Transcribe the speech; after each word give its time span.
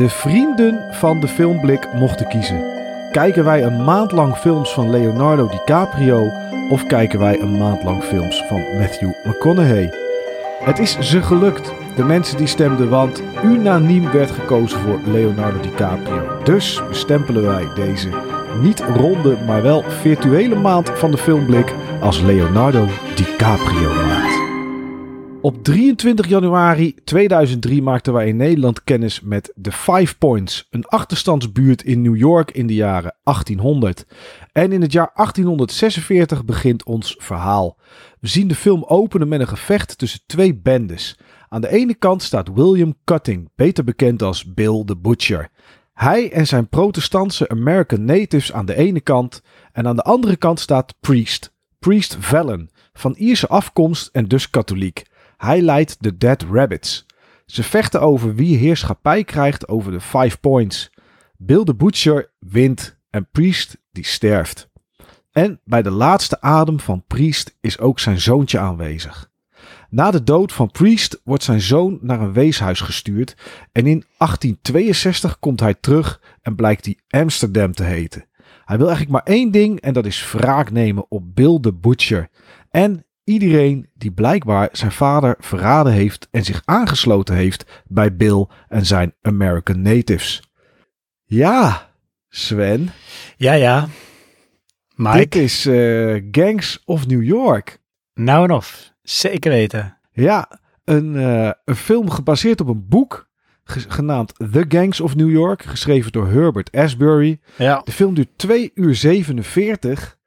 de 0.00 0.08
vrienden 0.08 0.84
van 0.90 1.20
de 1.20 1.28
filmblik 1.28 1.92
mochten 1.92 2.28
kiezen. 2.28 2.64
Kijken 3.12 3.44
wij 3.44 3.62
een 3.62 3.84
maand 3.84 4.12
lang 4.12 4.36
films 4.36 4.72
van 4.72 4.90
Leonardo 4.90 5.48
DiCaprio 5.48 6.32
of 6.68 6.86
kijken 6.86 7.18
wij 7.18 7.40
een 7.40 7.58
maand 7.58 7.82
lang 7.82 8.02
films 8.02 8.44
van 8.48 8.62
Matthew 8.78 9.10
McConaughey? 9.24 9.92
Het 10.64 10.78
is 10.78 10.98
ze 10.98 11.22
gelukt, 11.22 11.72
de 11.96 12.04
mensen 12.04 12.36
die 12.36 12.46
stemden, 12.46 12.88
want 12.88 13.22
unaniem 13.44 14.10
werd 14.10 14.30
gekozen 14.30 14.80
voor 14.80 15.00
Leonardo 15.04 15.60
DiCaprio. 15.60 16.42
Dus 16.44 16.82
bestempelen 16.88 17.42
wij 17.42 17.68
deze 17.74 18.08
niet 18.60 18.84
ronde, 18.96 19.36
maar 19.46 19.62
wel 19.62 19.84
virtuele 19.88 20.54
maand 20.54 20.90
van 20.94 21.10
de 21.10 21.18
filmblik 21.18 21.74
als 22.00 22.20
Leonardo 22.20 22.86
DiCaprio 23.14 23.94
maand. 23.94 24.29
Op 25.42 25.64
23 25.64 26.26
januari 26.28 26.94
2003 27.04 27.82
maakten 27.82 28.12
wij 28.12 28.28
in 28.28 28.36
Nederland 28.36 28.84
kennis 28.84 29.20
met 29.20 29.52
The 29.62 29.72
Five 29.72 30.18
Points, 30.18 30.66
een 30.70 30.86
achterstandsbuurt 30.86 31.82
in 31.82 32.02
New 32.02 32.16
York 32.16 32.50
in 32.50 32.66
de 32.66 32.74
jaren 32.74 33.16
1800. 33.22 34.06
En 34.52 34.72
in 34.72 34.82
het 34.82 34.92
jaar 34.92 35.10
1846 35.14 36.44
begint 36.44 36.84
ons 36.84 37.16
verhaal. 37.18 37.78
We 38.18 38.28
zien 38.28 38.48
de 38.48 38.54
film 38.54 38.84
openen 38.84 39.28
met 39.28 39.40
een 39.40 39.48
gevecht 39.48 39.98
tussen 39.98 40.20
twee 40.26 40.54
bendes. 40.54 41.18
Aan 41.48 41.60
de 41.60 41.70
ene 41.70 41.94
kant 41.94 42.22
staat 42.22 42.52
William 42.54 42.94
Cutting, 43.04 43.50
beter 43.54 43.84
bekend 43.84 44.22
als 44.22 44.54
Bill 44.54 44.82
the 44.84 44.96
Butcher. 44.96 45.48
Hij 45.94 46.32
en 46.32 46.46
zijn 46.46 46.68
protestantse 46.68 47.48
American 47.48 48.04
Natives 48.04 48.52
aan 48.52 48.66
de 48.66 48.76
ene 48.76 49.00
kant 49.00 49.42
en 49.72 49.86
aan 49.86 49.96
de 49.96 50.02
andere 50.02 50.36
kant 50.36 50.60
staat 50.60 50.94
Priest, 51.00 51.52
Priest 51.78 52.16
Vallon, 52.18 52.70
van 52.92 53.14
Ierse 53.18 53.48
afkomst 53.48 54.08
en 54.12 54.24
dus 54.24 54.50
katholiek. 54.50 55.08
Hij 55.40 55.60
leidt 55.60 55.96
de 56.00 56.16
Dead 56.16 56.42
Rabbits. 56.50 57.06
Ze 57.46 57.62
vechten 57.62 58.00
over 58.00 58.34
wie 58.34 58.56
heerschappij 58.56 59.24
krijgt 59.24 59.68
over 59.68 59.92
de 59.92 60.00
Five 60.00 60.38
Points. 60.38 60.90
Bill 61.36 61.64
the 61.64 61.74
Butcher 61.74 62.32
wint 62.38 62.98
en 63.10 63.28
Priest 63.30 63.78
die 63.92 64.06
sterft. 64.06 64.70
En 65.32 65.60
bij 65.64 65.82
de 65.82 65.90
laatste 65.90 66.40
adem 66.40 66.80
van 66.80 67.04
Priest 67.06 67.56
is 67.60 67.78
ook 67.78 67.98
zijn 67.98 68.20
zoontje 68.20 68.58
aanwezig. 68.58 69.30
Na 69.88 70.10
de 70.10 70.22
dood 70.22 70.52
van 70.52 70.70
Priest 70.70 71.20
wordt 71.24 71.44
zijn 71.44 71.60
zoon 71.60 71.98
naar 72.00 72.20
een 72.20 72.32
weeshuis 72.32 72.80
gestuurd 72.80 73.36
en 73.72 73.86
in 73.86 74.04
1862 74.18 75.38
komt 75.38 75.60
hij 75.60 75.74
terug 75.74 76.20
en 76.42 76.54
blijkt 76.54 76.84
hij 76.84 76.98
Amsterdam 77.20 77.72
te 77.72 77.84
heten. 77.84 78.24
Hij 78.64 78.78
wil 78.78 78.88
eigenlijk 78.88 79.16
maar 79.24 79.34
één 79.34 79.50
ding 79.50 79.80
en 79.80 79.92
dat 79.92 80.06
is 80.06 80.32
wraak 80.32 80.70
nemen 80.70 81.10
op 81.10 81.34
Bill 81.34 81.58
the 81.60 81.72
Butcher 81.72 82.28
en 82.70 83.04
iedereen 83.30 83.88
die 83.94 84.12
blijkbaar 84.12 84.68
zijn 84.72 84.92
vader 84.92 85.36
verraden 85.38 85.92
heeft 85.92 86.28
en 86.30 86.44
zich 86.44 86.62
aangesloten 86.64 87.34
heeft 87.34 87.82
bij 87.86 88.16
Bill 88.16 88.46
en 88.68 88.86
zijn 88.86 89.14
American 89.22 89.82
Natives. 89.82 90.42
Ja, 91.24 91.88
Sven. 92.28 92.90
Ja, 93.36 93.52
ja. 93.52 93.88
Mike. 94.94 95.18
Dit 95.18 95.34
is 95.34 95.66
uh, 95.66 96.22
Gangs 96.30 96.82
of 96.84 97.06
New 97.06 97.22
York. 97.22 97.78
Nou 98.14 98.44
en 98.44 98.50
of. 98.50 98.92
Zeker 99.02 99.50
weten. 99.50 99.96
Ja, 100.12 100.48
een, 100.84 101.14
uh, 101.14 101.50
een 101.64 101.76
film 101.76 102.10
gebaseerd 102.10 102.60
op 102.60 102.68
een 102.68 102.88
boek 102.88 103.28
genaamd 103.64 104.34
The 104.52 104.64
Gangs 104.68 105.00
of 105.00 105.16
New 105.16 105.30
York, 105.30 105.62
geschreven 105.62 106.12
door 106.12 106.26
Herbert 106.26 106.72
Asbury. 106.72 107.40
Ja. 107.56 107.80
De 107.84 107.92
film 107.92 108.14
duurt 108.14 108.28
2 108.38 108.70
uur 108.74 108.94
47. 108.94 110.18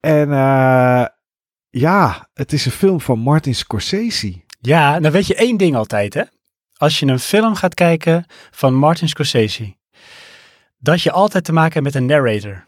En 0.00 0.28
uh, 0.28 1.04
ja, 1.70 2.28
het 2.34 2.52
is 2.52 2.64
een 2.64 2.72
film 2.72 3.00
van 3.00 3.18
Martin 3.18 3.54
Scorsese. 3.54 4.42
Ja, 4.60 5.00
dan 5.00 5.12
weet 5.12 5.26
je 5.26 5.34
één 5.34 5.56
ding 5.56 5.76
altijd, 5.76 6.14
hè? 6.14 6.22
Als 6.76 6.98
je 6.98 7.06
een 7.06 7.18
film 7.18 7.54
gaat 7.54 7.74
kijken 7.74 8.26
van 8.50 8.74
Martin 8.74 9.08
Scorsese, 9.08 9.76
dat 10.78 11.02
je 11.02 11.12
altijd 11.12 11.44
te 11.44 11.52
maken 11.52 11.72
hebt 11.72 11.84
met 11.84 11.94
een 11.94 12.06
narrator. 12.06 12.64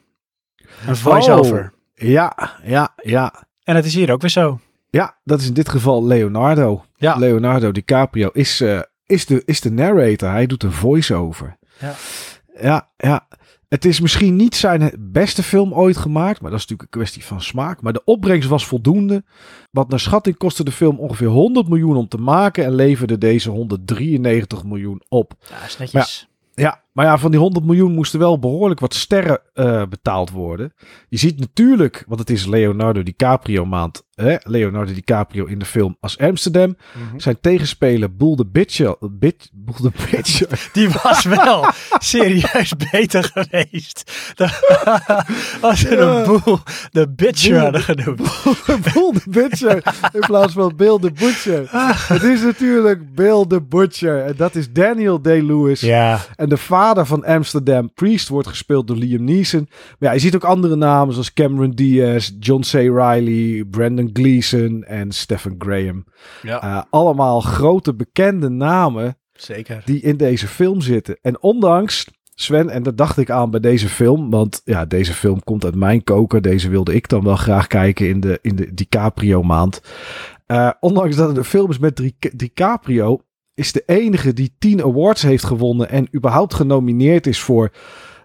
Een 0.87 0.97
voice-over. 0.97 1.73
Oh, 1.73 2.09
ja, 2.09 2.57
ja, 2.63 2.95
ja. 3.03 3.47
En 3.65 3.75
dat 3.75 3.85
is 3.85 3.95
hier 3.95 4.13
ook 4.13 4.21
weer 4.21 4.31
zo. 4.31 4.61
Ja, 4.91 5.19
dat 5.25 5.41
is 5.41 5.47
in 5.47 5.55
dit 5.55 5.69
geval 5.69 6.07
Leonardo. 6.07 6.85
Ja. 6.97 7.15
Leonardo 7.15 7.73
DiCaprio 7.73 8.29
is, 8.33 8.61
uh, 8.61 8.81
is, 9.07 9.27
de, 9.27 9.43
is 9.45 9.61
de 9.61 9.71
narrator. 9.71 10.31
Hij 10.31 10.47
doet 10.47 10.63
een 10.63 10.73
voice-over. 10.73 11.59
Ja. 11.79 11.95
Ja, 12.61 12.91
ja. 12.97 13.29
Het 13.71 13.85
is 13.85 14.01
misschien 14.01 14.37
niet 14.37 14.57
zijn 14.57 14.93
beste 14.99 15.43
film 15.43 15.75
ooit 15.75 15.97
gemaakt, 15.97 16.41
maar 16.41 16.51
dat 16.51 16.61
is 16.61 16.67
natuurlijk 16.67 16.83
een 16.83 17.01
kwestie 17.01 17.25
van 17.25 17.41
smaak. 17.41 17.83
Maar 17.83 17.93
de 17.93 18.05
opbrengst 18.05 18.49
was 18.49 18.67
voldoende. 18.67 19.25
Wat 19.71 19.89
naar 19.89 20.01
schatting 20.01 20.37
kostte 20.37 20.65
de 20.65 20.73
film 20.73 20.99
ongeveer 20.99 21.27
100 21.27 21.69
miljoen 21.69 21.97
om 21.97 22.09
te 22.09 22.17
maken 22.17 22.65
en 22.65 22.75
leverde 22.75 23.19
deze 23.19 23.51
193 23.51 24.65
miljoen 24.65 25.03
op. 25.09 25.35
Ja, 25.49 25.65
is 25.65 25.79
netjes. 25.79 26.29
Ja, 26.55 26.83
maar 26.93 27.07
ja, 27.07 27.19
van 27.19 27.31
die 27.31 27.41
100 27.41 27.65
miljoen 27.65 27.93
moesten 27.93 28.19
wel 28.19 28.39
behoorlijk 28.39 28.81
wat 28.81 28.95
sterren 28.95 29.41
uh, 29.55 29.83
betaald 29.89 30.31
worden. 30.31 30.73
Je 31.09 31.19
ziet 31.19 31.39
natuurlijk, 31.39 32.05
want 32.07 32.21
het 32.21 32.31
is 32.31 32.47
Leonardo 32.47 33.03
DiCaprio 33.03 33.65
maand. 33.65 34.09
Hè? 34.21 34.37
Leonardo 34.43 34.93
DiCaprio 34.93 35.45
in 35.45 35.59
de 35.59 35.65
film 35.65 35.97
als 36.01 36.19
Amsterdam. 36.19 36.67
Mm 36.69 37.09
-hmm. 37.11 37.21
Zijn 37.21 37.41
tegenspeler 37.41 38.17
Bull 38.17 38.37
the 38.37 38.47
Bitcher. 38.47 38.97
Bit, 39.11 39.51
Bull 39.53 39.91
the 39.91 40.11
Bitcher. 40.11 40.49
Die 40.73 40.89
was 41.03 41.25
wel 41.25 41.65
serieus 41.99 42.73
beter 42.91 43.31
geweest. 43.35 44.13
Als 45.61 45.81
ze 45.81 45.97
ja. 45.97 45.97
een 45.97 46.25
Bull 46.25 46.59
the 46.91 47.09
Bitcher 47.17 47.59
hadden 47.61 47.83
genoemd. 47.83 48.17
Bull 48.93 49.13
the 49.13 49.23
Bitcher 49.31 49.83
in 50.13 50.21
plaats 50.21 50.53
van 50.53 50.77
Bill 50.77 50.99
the 50.99 51.13
Butcher. 51.13 51.69
het 52.13 52.23
is 52.23 52.43
natuurlijk 52.43 53.15
Bill 53.15 53.45
the 53.49 53.63
Butcher. 53.63 54.25
En 54.25 54.35
dat 54.37 54.55
is 54.55 54.73
Daniel 54.73 55.21
Day-Lewis. 55.21 55.81
Ja. 55.81 56.19
En 56.37 56.49
de 56.49 56.57
vader 56.57 56.89
van 56.95 57.25
Amsterdam, 57.25 57.93
Priest, 57.93 58.29
wordt 58.29 58.49
gespeeld 58.49 58.87
door 58.87 58.97
Liam 58.97 59.25
Neeson. 59.25 59.69
Maar 59.69 60.09
ja, 60.09 60.13
je 60.13 60.21
ziet 60.21 60.35
ook 60.35 60.45
andere 60.45 60.77
namen 60.77 61.13
zoals 61.13 61.33
Cameron 61.33 61.71
Diaz, 61.71 62.31
John 62.39 62.61
C. 62.61 62.73
Reilly, 62.73 63.65
Brandon 63.65 64.11
Gleeson 64.13 64.85
en 64.85 65.13
Stephen 65.13 65.55
Graham. 65.59 66.05
Ja. 66.43 66.65
Uh, 66.65 66.83
allemaal 66.91 67.41
grote 67.41 67.95
bekende 67.95 68.49
namen 68.49 69.19
Zeker. 69.33 69.83
die 69.85 70.01
in 70.01 70.17
deze 70.17 70.47
film 70.47 70.81
zitten. 70.81 71.19
En 71.23 71.43
ondanks, 71.43 72.07
Sven, 72.35 72.69
en 72.69 72.83
dat 72.83 72.97
dacht 72.97 73.19
ik 73.19 73.31
aan 73.31 73.51
bij 73.51 73.61
deze 73.61 73.89
film, 73.89 74.31
want 74.31 74.61
ja, 74.65 74.85
deze 74.85 75.13
film 75.13 75.43
komt 75.45 75.65
uit 75.65 75.75
mijn 75.75 76.05
koker. 76.05 76.43
Deze 76.43 76.69
wilde 76.69 76.95
ik 76.95 77.09
dan 77.09 77.25
wel 77.25 77.37
graag 77.37 77.67
kijken 77.67 78.09
in 78.09 78.21
de, 78.21 78.39
in 78.43 78.57
de 78.57 78.75
DiCaprio 78.75 79.43
maand. 79.43 79.83
Uh, 80.47 80.71
ondanks 80.81 81.17
dat 81.17 81.29
het 81.29 81.37
een 81.37 81.45
film 81.45 81.71
is 81.71 81.79
met 81.79 82.13
DiCaprio, 82.35 83.21
is 83.61 83.73
de 83.73 83.83
enige 83.87 84.33
die 84.33 84.55
10 84.59 84.83
awards 84.83 85.23
heeft 85.23 85.45
gewonnen 85.45 85.89
en 85.89 86.09
überhaupt 86.15 86.55
genomineerd 86.55 87.27
is 87.27 87.41
voor 87.41 87.71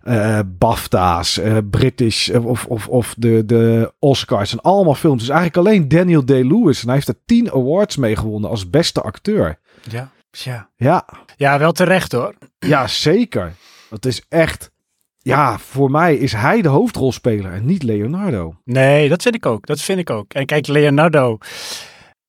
uh, 0.03 0.39
BAFTA's, 0.45 1.37
uh, 1.37 1.57
British 1.69 2.29
of, 2.29 2.65
of, 2.65 2.87
of 2.87 3.15
de, 3.17 3.45
de 3.45 3.93
Oscars 3.99 4.51
en 4.51 4.61
allemaal 4.61 4.95
films. 4.95 5.19
Dus 5.19 5.29
eigenlijk 5.29 5.67
alleen 5.67 5.87
Daniel 5.87 6.25
Day-Lewis 6.25 6.81
en 6.81 6.85
hij 6.85 6.95
heeft 6.95 7.07
er 7.07 7.19
10 7.25 7.51
awards 7.51 7.97
mee 7.97 8.15
gewonnen 8.15 8.49
als 8.49 8.69
beste 8.69 9.01
acteur. 9.01 9.59
Ja, 9.89 10.11
ja. 10.31 10.69
Ja, 10.75 11.07
ja 11.35 11.59
wel 11.59 11.71
terecht 11.71 12.11
hoor. 12.11 12.35
Ja, 12.59 12.87
zeker. 12.87 13.53
Het 13.89 14.05
is 14.05 14.21
echt, 14.29 14.71
ja, 15.17 15.57
voor 15.59 15.91
mij 15.91 16.15
is 16.15 16.31
hij 16.31 16.61
de 16.61 16.67
hoofdrolspeler 16.67 17.53
en 17.53 17.65
niet 17.65 17.83
Leonardo. 17.83 18.55
Nee, 18.63 19.09
dat 19.09 19.21
vind 19.21 19.35
ik 19.35 19.45
ook. 19.45 19.65
Dat 19.65 19.81
vind 19.81 19.99
ik 19.99 20.09
ook. 20.09 20.33
En 20.33 20.45
kijk, 20.45 20.67
Leonardo, 20.67 21.37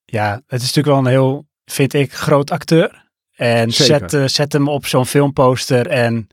ja, 0.05 0.43
het 0.47 0.63
is 0.63 0.75
natuurlijk 0.75 0.87
wel 0.87 0.99
een 0.99 1.21
heel 1.21 1.47
vind 1.71 1.95
ik, 1.95 2.13
groot 2.13 2.51
acteur. 2.51 3.05
En 3.37 3.73
zet, 3.73 4.13
uh, 4.13 4.27
zet 4.27 4.53
hem 4.53 4.69
op 4.69 4.87
zo'n 4.87 5.07
filmposter 5.07 5.87
en 5.87 6.29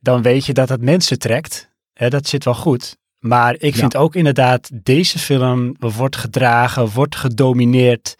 dan 0.00 0.22
weet 0.22 0.46
je 0.46 0.52
dat 0.52 0.68
het 0.68 0.80
mensen 0.80 1.18
trekt. 1.18 1.70
Hè, 1.92 2.08
dat 2.08 2.26
zit 2.26 2.44
wel 2.44 2.54
goed. 2.54 2.96
Maar 3.18 3.54
ik 3.58 3.74
vind 3.74 3.92
ja. 3.92 3.98
ook 3.98 4.14
inderdaad, 4.14 4.70
deze 4.72 5.18
film 5.18 5.76
wordt 5.78 6.16
gedragen, 6.16 6.88
wordt 6.88 7.16
gedomineerd. 7.16 8.16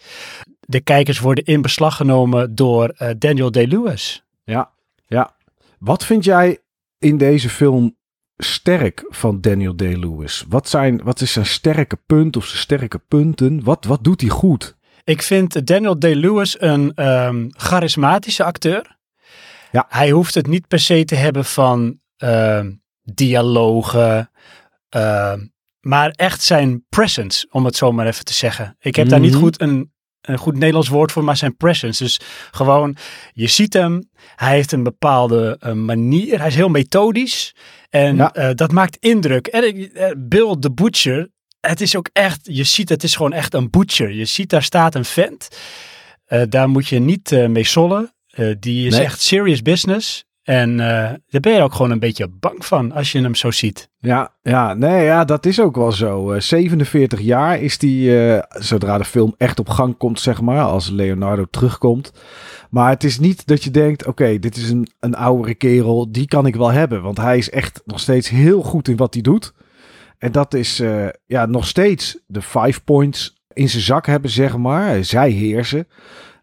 De 0.59 0.81
kijkers 0.81 1.19
worden 1.19 1.43
in 1.43 1.61
beslag 1.61 1.95
genomen 1.95 2.55
door 2.55 2.95
uh, 2.97 3.09
Daniel 3.17 3.51
Day-Lewis. 3.51 4.25
Ja, 4.43 4.71
ja. 5.07 5.35
Wat 5.79 6.05
vind 6.05 6.23
jij 6.23 6.59
in 6.99 7.17
deze 7.17 7.49
film 7.49 7.97
sterk 8.37 9.05
van 9.09 9.41
Daniel 9.41 9.75
Day-Lewis? 9.75 10.45
Wat, 10.47 10.69
zijn, 10.69 11.03
wat 11.03 11.21
is 11.21 11.31
zijn 11.31 11.45
sterke 11.45 11.95
punt 12.05 12.37
of 12.37 12.45
zijn 12.45 12.61
sterke 12.61 12.99
punten? 12.99 13.63
Wat, 13.63 13.85
wat 13.85 14.03
doet 14.03 14.21
hij 14.21 14.29
goed? 14.29 14.74
Ik 15.05 15.21
vind 15.21 15.67
Daniel 15.67 15.99
Day-Lewis 15.99 16.61
een 16.61 17.05
um, 17.05 17.47
charismatische 17.51 18.43
acteur. 18.43 18.97
Ja. 19.71 19.85
Hij 19.89 20.09
hoeft 20.09 20.33
het 20.33 20.47
niet 20.47 20.67
per 20.67 20.79
se 20.79 21.05
te 21.05 21.15
hebben 21.15 21.45
van 21.45 21.99
uh, 22.23 22.65
dialogen, 23.03 24.31
uh, 24.95 25.33
maar 25.79 26.09
echt 26.09 26.43
zijn 26.43 26.85
presence, 26.89 27.47
om 27.51 27.65
het 27.65 27.75
zo 27.75 27.91
maar 27.91 28.07
even 28.07 28.25
te 28.25 28.33
zeggen. 28.33 28.75
Ik 28.79 28.95
heb 28.95 29.05
mm 29.05 29.11
-hmm. 29.11 29.21
daar 29.21 29.29
niet 29.29 29.39
goed 29.39 29.61
een, 29.61 29.93
een 30.21 30.37
goed 30.37 30.53
Nederlands 30.53 30.89
woord 30.89 31.11
voor, 31.11 31.23
maar 31.23 31.37
zijn 31.37 31.57
presence. 31.57 32.03
Dus 32.03 32.19
gewoon, 32.51 32.95
je 33.33 33.47
ziet 33.47 33.73
hem, 33.73 34.09
hij 34.35 34.55
heeft 34.55 34.71
een 34.71 34.83
bepaalde 34.83 35.59
uh, 35.65 35.71
manier, 35.71 36.37
hij 36.39 36.47
is 36.47 36.55
heel 36.55 36.69
methodisch 36.69 37.55
en 37.89 38.15
ja. 38.15 38.53
dat 38.53 38.71
maakt 38.71 38.97
indruk. 38.99 39.47
En 39.47 39.91
Bill 40.17 40.55
the 40.59 40.71
Butcher, 40.71 41.29
het 41.69 41.81
is 41.81 41.95
ook 41.95 42.09
echt, 42.13 42.39
je 42.43 42.63
ziet, 42.63 42.89
het 42.89 43.03
is 43.03 43.15
gewoon 43.15 43.33
echt 43.33 43.53
een 43.53 43.69
butcher. 43.69 44.11
Je 44.11 44.25
ziet, 44.25 44.49
daar 44.49 44.63
staat 44.63 44.95
een 44.95 45.05
vent. 45.05 45.47
Uh, 46.27 46.41
daar 46.49 46.69
moet 46.69 46.87
je 46.87 46.99
niet 46.99 47.31
uh, 47.31 47.47
mee 47.47 47.63
sollen. 47.63 48.13
Uh, 48.35 48.55
die 48.59 48.87
is 48.87 48.95
Nee. 48.95 49.03
echt 49.03 49.21
serious 49.21 49.61
business. 49.61 50.23
En 50.43 50.77
daar 50.77 51.41
ben 51.41 51.53
je 51.53 51.61
ook 51.61 51.73
gewoon 51.73 51.91
een 51.91 51.99
beetje 51.99 52.27
bang 52.27 52.65
van 52.65 52.91
als 52.91 53.11
je 53.11 53.21
hem 53.21 53.35
zo 53.35 53.51
ziet. 53.51 53.89
Ja, 53.99 54.33
ja, 54.41 54.73
nee, 54.73 55.03
ja, 55.03 55.25
dat 55.25 55.45
is 55.45 55.59
ook 55.59 55.75
wel 55.75 55.91
zo. 55.91 56.33
Uh, 56.33 56.39
47 56.39 57.19
jaar 57.21 57.61
is 57.61 57.77
die, 57.77 58.11
zodra 58.49 58.97
de 58.97 59.05
film 59.05 59.35
echt 59.37 59.59
op 59.59 59.69
gang 59.69 59.97
komt, 59.97 60.19
zeg 60.19 60.41
maar, 60.41 60.63
als 60.63 60.89
Leonardo 60.89 61.45
terugkomt. 61.49 62.11
Maar 62.69 62.89
het 62.89 63.03
is 63.03 63.19
niet 63.19 63.47
dat 63.47 63.63
je 63.63 63.71
denkt, 63.71 64.01
oké, 64.01 64.09
okay, 64.09 64.39
dit 64.39 64.57
is 64.57 64.69
een, 64.69 64.87
een 64.99 65.15
oudere 65.15 65.55
kerel, 65.55 66.11
die 66.11 66.27
kan 66.27 66.45
ik 66.45 66.55
wel 66.55 66.71
hebben. 66.71 67.01
Want 67.01 67.17
hij 67.17 67.37
is 67.37 67.49
echt 67.49 67.81
nog 67.85 67.99
steeds 67.99 68.29
heel 68.29 68.61
goed 68.61 68.87
in 68.87 68.95
wat 68.95 69.13
hij 69.13 69.23
doet. 69.23 69.53
En 70.17 70.31
dat 70.31 70.53
is 70.53 70.79
uh, 70.79 71.07
ja, 71.25 71.45
nog 71.45 71.67
steeds 71.67 72.17
de 72.27 72.41
five 72.41 72.81
points 72.83 73.43
in 73.53 73.69
zijn 73.69 73.83
zak 73.83 74.05
hebben, 74.05 74.29
zeg 74.29 74.57
maar. 74.57 75.03
Zij 75.03 75.29
heersen. 75.29 75.87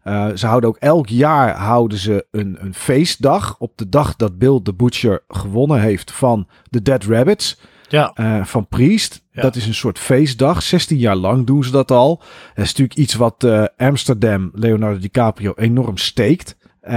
Uh, 0.03 0.29
ze 0.35 0.47
houden 0.47 0.69
ook 0.69 0.77
elk 0.77 1.07
jaar 1.07 1.55
houden 1.55 1.97
ze 1.97 2.25
een, 2.31 2.57
een 2.59 2.73
feestdag. 2.73 3.55
Op 3.59 3.77
de 3.77 3.89
dag 3.89 4.15
dat 4.15 4.37
Bill 4.37 4.59
the 4.63 4.73
Butcher 4.73 5.23
gewonnen 5.27 5.81
heeft 5.81 6.11
van 6.11 6.47
de 6.69 6.81
Dead 6.81 7.03
Rabbits. 7.03 7.59
Ja. 7.87 8.11
Uh, 8.15 8.45
van 8.45 8.67
Priest. 8.67 9.23
Ja. 9.31 9.41
Dat 9.41 9.55
is 9.55 9.67
een 9.67 9.73
soort 9.73 9.99
feestdag. 9.99 10.61
16 10.61 10.97
jaar 10.97 11.15
lang 11.15 11.45
doen 11.45 11.63
ze 11.63 11.71
dat 11.71 11.91
al. 11.91 12.17
Dat 12.17 12.65
is 12.65 12.67
natuurlijk 12.67 12.97
iets 12.97 13.13
wat 13.13 13.43
uh, 13.43 13.65
Amsterdam, 13.77 14.51
Leonardo 14.53 14.99
DiCaprio, 14.99 15.53
enorm 15.55 15.97
steekt. 15.97 16.55
Uh, 16.85 16.91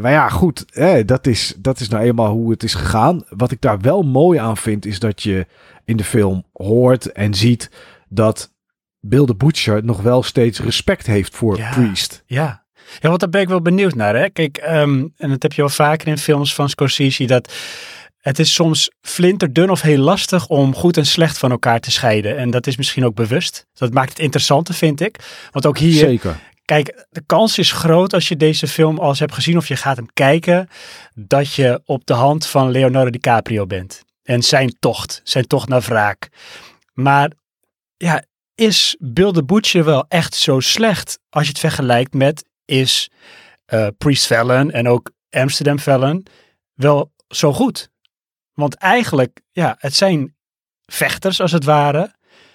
maar 0.00 0.10
ja, 0.10 0.28
goed, 0.28 0.64
eh, 0.72 1.06
dat, 1.06 1.26
is, 1.26 1.54
dat 1.58 1.80
is 1.80 1.88
nou 1.88 2.04
eenmaal 2.04 2.32
hoe 2.32 2.50
het 2.50 2.62
is 2.62 2.74
gegaan. 2.74 3.24
Wat 3.28 3.50
ik 3.50 3.60
daar 3.60 3.80
wel 3.80 4.02
mooi 4.02 4.38
aan 4.38 4.56
vind, 4.56 4.86
is 4.86 4.98
dat 4.98 5.22
je 5.22 5.46
in 5.84 5.96
de 5.96 6.04
film 6.04 6.44
hoort 6.52 7.12
en 7.12 7.34
ziet 7.34 7.70
dat 8.08 8.52
Bill 9.00 9.24
the 9.24 9.34
Butcher 9.34 9.84
nog 9.84 10.02
wel 10.02 10.22
steeds 10.22 10.60
respect 10.60 11.06
heeft 11.06 11.36
voor 11.36 11.56
ja, 11.56 11.70
Priest. 11.70 12.22
Ja. 12.26 12.64
ja, 13.00 13.08
want 13.08 13.20
daar 13.20 13.28
ben 13.28 13.40
ik 13.40 13.48
wel 13.48 13.62
benieuwd 13.62 13.94
naar. 13.94 14.16
Hè? 14.16 14.30
Kijk, 14.30 14.64
um, 14.68 15.12
en 15.16 15.28
dat 15.28 15.42
heb 15.42 15.52
je 15.52 15.60
wel 15.60 15.70
vaker 15.70 16.08
in 16.08 16.18
films 16.18 16.54
van 16.54 16.68
Scorsese, 16.68 17.24
dat 17.24 17.52
het 18.18 18.38
is 18.38 18.54
soms 18.54 18.90
flinterdun 19.00 19.70
of 19.70 19.80
heel 19.80 19.98
lastig 19.98 20.48
om 20.48 20.74
goed 20.74 20.96
en 20.96 21.06
slecht 21.06 21.38
van 21.38 21.50
elkaar 21.50 21.80
te 21.80 21.90
scheiden. 21.90 22.36
En 22.36 22.50
dat 22.50 22.66
is 22.66 22.76
misschien 22.76 23.04
ook 23.04 23.14
bewust. 23.14 23.66
Dat 23.74 23.92
maakt 23.92 24.08
het 24.08 24.18
interessanter, 24.18 24.74
vind 24.74 25.00
ik. 25.00 25.18
Want 25.50 25.66
ook 25.66 25.78
hier, 25.78 25.98
Zeker. 25.98 26.36
Kijk, 26.64 27.06
de 27.10 27.22
kans 27.26 27.58
is 27.58 27.72
groot 27.72 28.12
als 28.12 28.28
je 28.28 28.36
deze 28.36 28.68
film 28.68 28.98
al 28.98 29.08
eens 29.08 29.18
hebt 29.18 29.34
gezien 29.34 29.56
of 29.56 29.68
je 29.68 29.76
gaat 29.76 29.96
hem 29.96 30.12
kijken, 30.12 30.68
dat 31.14 31.54
je 31.54 31.80
op 31.84 32.06
de 32.06 32.12
hand 32.12 32.46
van 32.46 32.70
Leonardo 32.70 33.10
DiCaprio 33.10 33.66
bent. 33.66 34.02
En 34.22 34.42
zijn 34.42 34.76
tocht, 34.78 35.20
zijn 35.24 35.46
tocht 35.46 35.68
naar 35.68 35.80
wraak. 35.80 36.28
Maar 36.92 37.30
ja, 37.96 38.24
is 38.54 38.96
Bill 38.98 39.32
the 39.32 39.44
Butcher 39.44 39.84
wel 39.84 40.04
echt 40.08 40.34
zo 40.34 40.60
slecht 40.60 41.18
als 41.30 41.42
je 41.42 41.48
het 41.48 41.58
vergelijkt 41.58 42.14
met 42.14 42.44
is 42.64 43.10
uh, 43.66 43.86
Priest 43.98 44.26
Fallon 44.26 44.70
en 44.70 44.88
ook 44.88 45.10
Amsterdam 45.30 45.78
Fallon 45.78 46.26
wel 46.74 47.12
zo 47.28 47.52
goed? 47.52 47.88
Want 48.52 48.74
eigenlijk, 48.74 49.40
ja, 49.52 49.76
het 49.78 49.94
zijn 49.94 50.36
vechters 50.86 51.40
als 51.40 51.52
het 51.52 51.64
ware. 51.64 52.13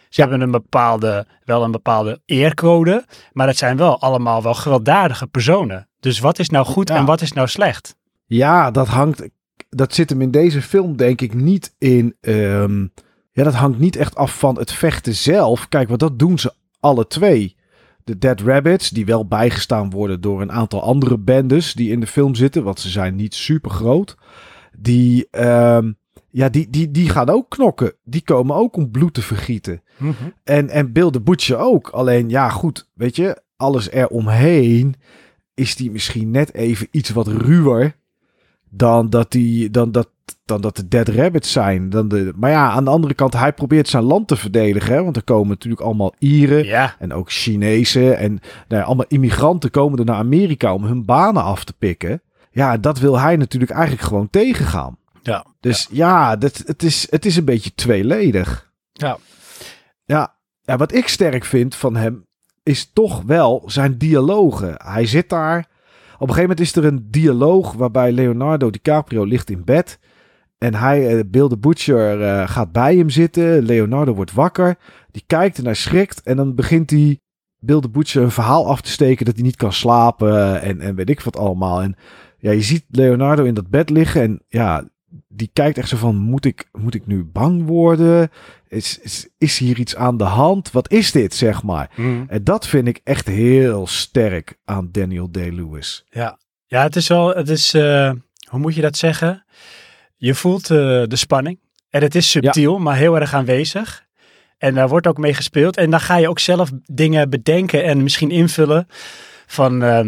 Ze 0.09 0.21
hebben 0.21 0.41
een 0.41 0.51
bepaalde, 0.51 1.27
wel 1.43 1.63
een 1.63 1.71
bepaalde 1.71 2.21
eercode, 2.25 3.05
maar 3.33 3.47
het 3.47 3.57
zijn 3.57 3.77
wel 3.77 3.99
allemaal 3.99 4.43
wel 4.43 4.53
gewelddadige 4.53 5.27
personen. 5.27 5.87
Dus 5.99 6.19
wat 6.19 6.39
is 6.39 6.49
nou 6.49 6.65
goed 6.65 6.89
ja. 6.89 6.95
en 6.95 7.05
wat 7.05 7.21
is 7.21 7.33
nou 7.33 7.47
slecht? 7.47 7.95
Ja, 8.25 8.71
dat 8.71 8.87
hangt, 8.87 9.29
dat 9.69 9.93
zit 9.93 10.09
hem 10.09 10.21
in 10.21 10.31
deze 10.31 10.61
film 10.61 10.97
denk 10.97 11.21
ik 11.21 11.33
niet 11.33 11.75
in, 11.77 12.15
um, 12.21 12.93
ja, 13.31 13.43
dat 13.43 13.53
hangt 13.53 13.79
niet 13.79 13.95
echt 13.95 14.15
af 14.15 14.37
van 14.37 14.57
het 14.57 14.71
vechten 14.71 15.15
zelf. 15.15 15.67
Kijk, 15.67 15.87
want 15.87 15.99
dat 15.99 16.19
doen 16.19 16.39
ze 16.39 16.53
alle 16.79 17.07
twee. 17.07 17.57
De 18.03 18.17
Dead 18.17 18.41
Rabbits, 18.41 18.89
die 18.89 19.05
wel 19.05 19.27
bijgestaan 19.27 19.89
worden 19.89 20.21
door 20.21 20.41
een 20.41 20.51
aantal 20.51 20.83
andere 20.83 21.17
bendes 21.17 21.73
die 21.73 21.91
in 21.91 21.99
de 21.99 22.07
film 22.07 22.35
zitten, 22.35 22.63
want 22.63 22.79
ze 22.79 22.89
zijn 22.89 23.15
niet 23.15 23.35
super 23.35 23.71
groot. 23.71 24.17
Die, 24.79 25.27
um, 25.31 25.97
ja, 26.31 26.49
die, 26.49 26.69
die, 26.69 26.91
die 26.91 27.09
gaan 27.09 27.29
ook 27.29 27.49
knokken. 27.49 27.93
Die 28.03 28.21
komen 28.21 28.55
ook 28.55 28.75
om 28.75 28.91
bloed 28.91 29.13
te 29.13 29.21
vergieten. 29.21 29.81
Mm 29.97 30.15
-hmm. 30.19 30.33
En, 30.43 30.69
en 30.69 30.91
Bill 30.91 31.09
de 31.09 31.21
Butcher 31.21 31.57
ook. 31.57 31.89
Alleen, 31.89 32.29
ja, 32.29 32.49
goed, 32.49 32.89
weet 32.93 33.15
je, 33.15 33.41
alles 33.55 33.89
eromheen 33.89 34.95
is 35.53 35.75
die 35.75 35.91
misschien 35.91 36.31
net 36.31 36.53
even 36.53 36.87
iets 36.91 37.09
wat 37.09 37.27
ruwer 37.27 37.95
dan 38.69 39.09
dat, 39.09 39.31
die, 39.31 39.69
dan 39.69 39.91
dat, 39.91 40.09
dan 40.45 40.61
dat 40.61 40.75
de 40.75 40.87
Dead 40.87 41.07
Rabbits 41.07 41.51
zijn. 41.51 41.89
Dan 41.89 42.07
de, 42.07 42.33
maar 42.35 42.49
ja, 42.49 42.69
aan 42.69 42.83
de 42.83 42.89
andere 42.89 43.13
kant, 43.13 43.33
hij 43.33 43.53
probeert 43.53 43.87
zijn 43.87 44.03
land 44.03 44.27
te 44.27 44.35
verdedigen. 44.35 44.93
Hè? 44.93 45.03
Want 45.03 45.15
er 45.15 45.23
komen 45.23 45.47
natuurlijk 45.47 45.81
allemaal 45.81 46.13
Ieren 46.19 46.65
ja. 46.65 46.95
en 46.99 47.13
ook 47.13 47.31
Chinezen. 47.31 48.17
En 48.17 48.31
nou 48.67 48.81
ja, 48.81 48.81
allemaal 48.81 49.05
immigranten 49.07 49.71
komen 49.71 49.99
er 49.99 50.05
naar 50.05 50.15
Amerika 50.15 50.73
om 50.73 50.83
hun 50.83 51.05
banen 51.05 51.43
af 51.43 51.63
te 51.63 51.73
pikken. 51.73 52.21
Ja, 52.51 52.77
dat 52.77 52.99
wil 52.99 53.19
hij 53.19 53.35
natuurlijk 53.35 53.71
eigenlijk 53.71 54.01
gewoon 54.01 54.29
tegengaan. 54.29 54.97
Ja. 55.29 55.45
Dus 55.59 55.87
ja, 55.91 56.35
dat, 56.35 56.63
het, 56.65 56.83
is, 56.83 57.07
het 57.09 57.25
is 57.25 57.35
een 57.35 57.45
beetje 57.45 57.73
tweeledig. 57.75 58.71
Ja. 58.91 59.17
ja. 60.05 60.37
Ja, 60.61 60.77
wat 60.77 60.93
ik 60.93 61.07
sterk 61.07 61.45
vind 61.45 61.75
van 61.75 61.95
hem 61.95 62.27
is 62.63 62.91
toch 62.93 63.21
wel 63.21 63.63
zijn 63.65 63.97
dialogen. 63.97 64.73
Hij 64.77 65.05
zit 65.05 65.29
daar. 65.29 65.59
Op 66.13 66.27
een 66.27 66.33
gegeven 66.33 66.41
moment 66.41 66.59
is 66.59 66.75
er 66.75 66.85
een 66.85 67.07
dialoog 67.09 67.73
waarbij 67.73 68.11
Leonardo 68.11 68.69
DiCaprio 68.69 69.23
ligt 69.23 69.49
in 69.49 69.63
bed. 69.63 69.99
En 70.57 70.73
hij, 70.75 71.15
uh, 71.15 71.21
Bill 71.27 71.47
the 71.47 71.57
Butcher, 71.57 72.21
uh, 72.21 72.49
gaat 72.49 72.71
bij 72.71 72.95
hem 72.95 73.09
zitten. 73.09 73.63
Leonardo 73.63 74.13
wordt 74.13 74.33
wakker. 74.33 74.77
Die 75.11 75.23
kijkt 75.27 75.57
en 75.57 75.65
hij 75.65 75.73
schrikt. 75.73 76.21
En 76.21 76.35
dan 76.35 76.55
begint 76.55 76.89
hij 76.89 77.19
Bill 77.59 77.79
the 77.79 77.89
Butcher 77.89 78.23
een 78.23 78.31
verhaal 78.31 78.67
af 78.67 78.81
te 78.81 78.91
steken 78.91 79.25
dat 79.25 79.35
hij 79.35 79.43
niet 79.43 79.55
kan 79.55 79.73
slapen. 79.73 80.61
En, 80.61 80.79
en 80.81 80.95
weet 80.95 81.09
ik 81.09 81.21
wat 81.21 81.37
allemaal. 81.37 81.81
En 81.81 81.95
ja, 82.37 82.51
je 82.51 82.61
ziet 82.61 82.85
Leonardo 82.89 83.43
in 83.43 83.53
dat 83.53 83.69
bed 83.69 83.89
liggen. 83.89 84.21
En 84.21 84.43
ja, 84.47 84.89
die 85.27 85.49
kijkt 85.53 85.77
echt 85.77 85.89
zo 85.89 85.97
van, 85.97 86.15
moet 86.15 86.45
ik, 86.45 86.69
moet 86.71 86.95
ik 86.95 87.07
nu 87.07 87.23
bang 87.23 87.65
worden? 87.65 88.29
Is, 88.67 88.99
is, 88.99 89.27
is 89.37 89.57
hier 89.57 89.79
iets 89.79 89.95
aan 89.95 90.17
de 90.17 90.23
hand? 90.23 90.71
Wat 90.71 90.91
is 90.91 91.11
dit, 91.11 91.33
zeg 91.33 91.63
maar? 91.63 91.91
Mm. 91.95 92.25
En 92.27 92.43
dat 92.43 92.67
vind 92.67 92.87
ik 92.87 93.01
echt 93.03 93.27
heel 93.27 93.87
sterk 93.87 94.57
aan 94.65 94.89
Daniel 94.91 95.31
Day-Lewis. 95.31 96.05
Ja. 96.09 96.39
ja, 96.65 96.83
het 96.83 96.95
is 96.95 97.07
wel, 97.07 97.35
het 97.35 97.49
is, 97.49 97.73
uh, 97.73 98.11
hoe 98.49 98.59
moet 98.59 98.75
je 98.75 98.81
dat 98.81 98.97
zeggen? 98.97 99.45
Je 100.15 100.35
voelt 100.35 100.69
uh, 100.69 100.77
de 101.05 101.15
spanning. 101.15 101.59
En 101.89 102.01
het 102.01 102.15
is 102.15 102.29
subtiel, 102.29 102.73
ja. 102.73 102.79
maar 102.79 102.95
heel 102.95 103.19
erg 103.19 103.33
aanwezig. 103.33 104.07
En 104.57 104.73
daar 104.73 104.87
wordt 104.89 105.07
ook 105.07 105.17
mee 105.17 105.33
gespeeld. 105.33 105.77
En 105.77 105.89
dan 105.89 105.99
ga 105.99 106.17
je 106.17 106.29
ook 106.29 106.39
zelf 106.39 106.71
dingen 106.85 107.29
bedenken 107.29 107.83
en 107.83 108.03
misschien 108.03 108.31
invullen 108.31 108.87
van... 109.47 109.83
Uh, 109.83 109.99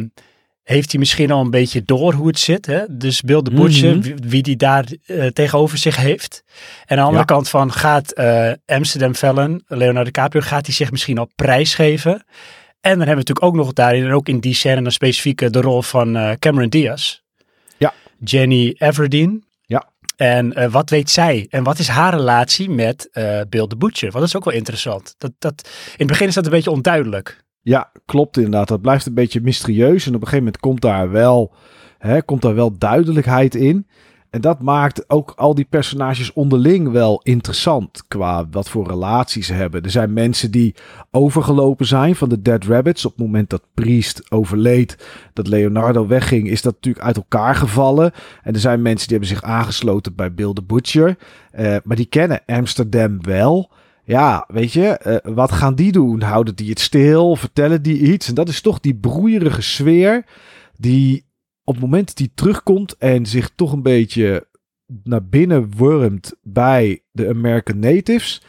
heeft 0.64 0.92
hij 0.92 1.00
misschien 1.00 1.32
al 1.32 1.42
een 1.42 1.52
beetje 1.52 1.84
door 1.84 2.14
hoe 2.14 2.28
het 2.28 2.40
zit. 2.40 2.66
Hè? 2.66 2.84
Dus 2.90 3.22
Bill 3.22 3.42
de 3.42 3.52
Butcher, 3.52 3.96
mm 3.96 4.02
-hmm. 4.02 4.30
wie, 4.30 4.42
die 4.42 4.56
daar 4.56 4.86
uh, 5.08 5.28
tegenover 5.28 5.78
zich 5.78 5.96
heeft. 5.96 6.44
En 6.86 6.88
aan 6.88 6.96
de 6.96 7.02
andere 7.02 7.20
ja. 7.20 7.26
kant 7.26 7.50
van 7.50 7.72
gaat 7.72 8.18
uh, 8.20 8.52
Amsterdam 8.66 9.14
Fallon, 9.14 9.64
Leonardo 9.68 10.04
DiCaprio, 10.04 10.42
gaat 10.42 10.66
hij 10.66 10.76
zich 10.76 10.92
misschien 10.92 11.18
al 11.18 11.30
prijsgeven. 11.36 12.12
En 12.12 12.98
dan 12.98 13.08
hebben 13.08 13.08
we 13.08 13.16
natuurlijk 13.16 13.46
ook 13.46 13.56
nog 13.56 13.74
daarin, 13.74 14.06
en 14.06 14.12
ook 14.12 14.28
in 14.28 14.40
die 14.40 14.54
scène 14.54 14.82
dan 14.82 14.92
specifiek 14.92 15.54
de 15.54 15.62
rol 15.62 15.82
van 15.82 16.18
uh, 16.18 16.32
Cameron 16.32 16.70
Diaz. 16.70 17.20
Ja. 17.78 17.94
Jenny 18.20 18.76
Everdeen. 18.78 19.44
Ja. 19.66 19.90
En 20.16 20.72
wat 20.72 20.90
weet 20.90 21.10
zij? 21.10 21.48
En 21.50 21.64
wat 21.64 21.80
is 21.80 21.88
haar 21.88 22.14
relatie 22.14 22.70
met 22.70 23.10
Bill 23.50 23.68
de 23.68 23.76
Butcher? 23.78 24.12
Want 24.12 24.20
dat 24.20 24.28
is 24.28 24.36
ook 24.36 24.46
wel 24.46 24.54
interessant. 24.54 25.16
Dat, 25.18 25.32
dat, 25.40 25.70
in 25.86 25.98
het 25.98 26.08
begin 26.08 26.28
is 26.28 26.34
dat 26.34 26.46
een 26.46 26.52
beetje 26.52 26.72
onduidelijk. 26.72 27.44
Ja, 27.62 27.92
klopt 28.06 28.38
inderdaad. 28.38 28.68
Dat 28.68 28.82
blijft 28.82 29.06
een 29.06 29.14
beetje 29.14 29.42
mysterieus. 29.42 30.08
En 30.08 30.16
op 30.16 30.22
een 30.22 30.28
gegeven 30.28 30.38
moment 30.38 30.60
komt 30.60 30.82
daar 30.82 31.12
wel, 31.12 31.54
hè, 31.98 32.22
komt 32.22 32.42
daar 32.42 32.56
wel 32.56 32.78
duidelijkheid 32.78 33.56
in. 33.56 33.88
En 34.32 34.42
dat 34.42 34.62
maakt 34.62 35.10
ook 35.10 35.34
al 35.36 35.56
die 35.56 35.66
personages 35.70 36.34
onderling 36.34 36.92
wel 36.92 37.22
interessant 37.24 38.04
qua 38.08 38.48
wat 38.52 38.70
voor 38.70 38.88
relaties 38.88 39.48
ze 39.48 39.54
hebben. 39.54 39.84
Er 39.84 39.92
zijn 39.92 40.14
mensen 40.14 40.52
die 40.52 40.76
overgelopen 41.10 41.86
zijn 41.86 42.16
van 42.16 42.30
de 42.30 42.42
Dead 42.42 42.64
Rabbits. 42.64 43.06
Op 43.06 43.12
het 43.12 43.26
moment 43.26 43.50
dat 43.50 43.68
Priest 43.74 44.32
overleed, 44.32 44.98
dat 45.34 45.48
Leonardo 45.48 46.08
wegging, 46.08 46.50
is 46.50 46.62
dat 46.62 46.74
natuurlijk 46.74 47.06
uit 47.06 47.16
elkaar 47.16 47.56
gevallen. 47.56 48.12
En 48.44 48.54
er 48.54 48.60
zijn 48.60 48.82
mensen 48.82 49.08
die 49.08 49.18
hebben 49.18 49.38
zich 49.38 49.50
aangesloten 49.50 50.16
bij 50.16 50.34
Bill 50.34 50.54
the 50.54 50.64
Butcher. 50.64 51.18
Uh, 51.60 51.76
maar 51.84 51.96
die 51.96 52.06
kennen 52.06 52.42
Amsterdam 52.46 53.22
wel. 53.22 53.72
Ja, 54.12 54.46
weet 54.48 54.74
je, 54.74 55.22
uh, 55.26 55.34
wat 55.34 55.52
gaan 55.52 55.76
die 55.76 55.92
doen? 55.92 56.22
Houden 56.22 56.56
die 56.56 56.70
het 56.70 56.80
stil? 56.80 57.36
Vertellen 57.36 57.82
die 57.82 58.00
iets? 58.00 58.28
En 58.28 58.36
dat 58.36 58.50
is 58.50 58.62
toch 58.62 58.80
die 58.80 58.96
broeierige 58.96 59.62
sfeer 59.62 60.26
die 60.78 61.26
op 61.64 61.74
het 61.74 61.84
moment 61.84 62.08
dat 62.08 62.18
hij 62.18 62.30
terugkomt 62.36 62.98
en 62.98 63.26
zich 63.26 63.52
toch 63.56 63.72
een 63.72 63.82
beetje 63.82 64.48
naar 65.04 65.26
binnen 65.26 65.72
wurmt 65.78 66.34
bij 66.42 67.04
de 67.12 67.30
American 67.30 67.80
Natives, 67.80 68.42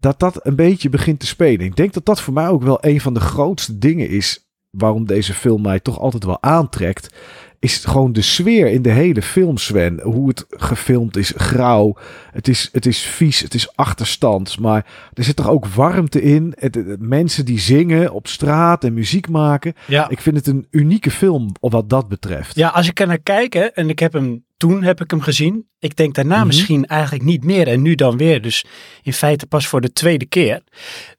dat 0.00 0.18
dat 0.18 0.46
een 0.46 0.56
beetje 0.56 0.88
begint 0.88 1.20
te 1.20 1.26
spelen. 1.26 1.66
Ik 1.66 1.76
denk 1.76 1.92
dat 1.92 2.04
dat 2.04 2.20
voor 2.20 2.34
mij 2.34 2.48
ook 2.48 2.62
wel 2.62 2.78
een 2.80 3.00
van 3.00 3.14
de 3.14 3.20
grootste 3.20 3.78
dingen 3.78 4.08
is 4.08 4.43
waarom 4.76 5.06
deze 5.06 5.34
film 5.34 5.62
mij 5.62 5.80
toch 5.80 5.98
altijd 5.98 6.24
wel 6.24 6.42
aantrekt, 6.42 7.14
is 7.58 7.84
gewoon 7.84 8.12
de 8.12 8.22
sfeer 8.22 8.66
in 8.66 8.82
de 8.82 8.90
hele 8.90 9.22
film, 9.22 9.56
Sven. 9.56 10.00
Hoe 10.02 10.28
het 10.28 10.44
gefilmd 10.48 11.16
is, 11.16 11.32
grauw. 11.36 11.96
Het 12.30 12.48
is, 12.48 12.68
het 12.72 12.86
is 12.86 12.98
vies, 13.00 13.40
het 13.40 13.54
is 13.54 13.76
achterstand. 13.76 14.58
Maar 14.58 14.86
er 15.12 15.24
zit 15.24 15.36
toch 15.36 15.48
ook 15.48 15.66
warmte 15.66 16.22
in. 16.22 16.52
Het, 16.58 17.00
mensen 17.00 17.44
die 17.44 17.58
zingen 17.58 18.12
op 18.12 18.26
straat 18.26 18.84
en 18.84 18.94
muziek 18.94 19.28
maken. 19.28 19.74
Ja. 19.86 20.08
Ik 20.08 20.20
vind 20.20 20.36
het 20.36 20.46
een 20.46 20.66
unieke 20.70 21.10
film 21.10 21.50
wat 21.60 21.90
dat 21.90 22.08
betreft. 22.08 22.56
Ja, 22.56 22.68
als 22.68 22.88
ik 22.88 23.00
er 23.00 23.06
naar 23.06 23.18
kijk, 23.22 23.52
hè, 23.52 23.64
en 23.64 23.88
ik 23.88 23.98
heb 23.98 24.12
hem 24.12 24.44
toen 24.56 24.82
heb 24.82 25.00
ik 25.00 25.10
hem 25.10 25.20
gezien. 25.20 25.66
Ik 25.78 25.96
denk 25.96 26.14
daarna 26.14 26.36
Mhm. 26.36 26.46
misschien 26.46 26.86
eigenlijk 26.86 27.24
niet 27.24 27.44
meer 27.44 27.68
en 27.68 27.82
nu 27.82 27.94
dan 27.94 28.16
weer. 28.16 28.42
Dus 28.42 28.64
in 29.02 29.12
feite 29.12 29.46
pas 29.46 29.66
voor 29.66 29.80
de 29.80 29.92
tweede 29.92 30.26
keer. 30.26 30.62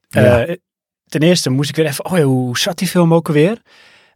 Ja. 0.08 0.46
Eh, 0.46 0.56
ten 1.08 1.22
eerste 1.22 1.50
moest 1.50 1.70
ik 1.70 1.76
weer 1.76 1.86
even, 1.86 2.06
oh 2.06 2.18
ja, 2.18 2.24
hoe 2.24 2.58
zat 2.58 2.78
die 2.78 2.88
film 2.88 3.14
ook 3.14 3.28
alweer? 3.28 3.62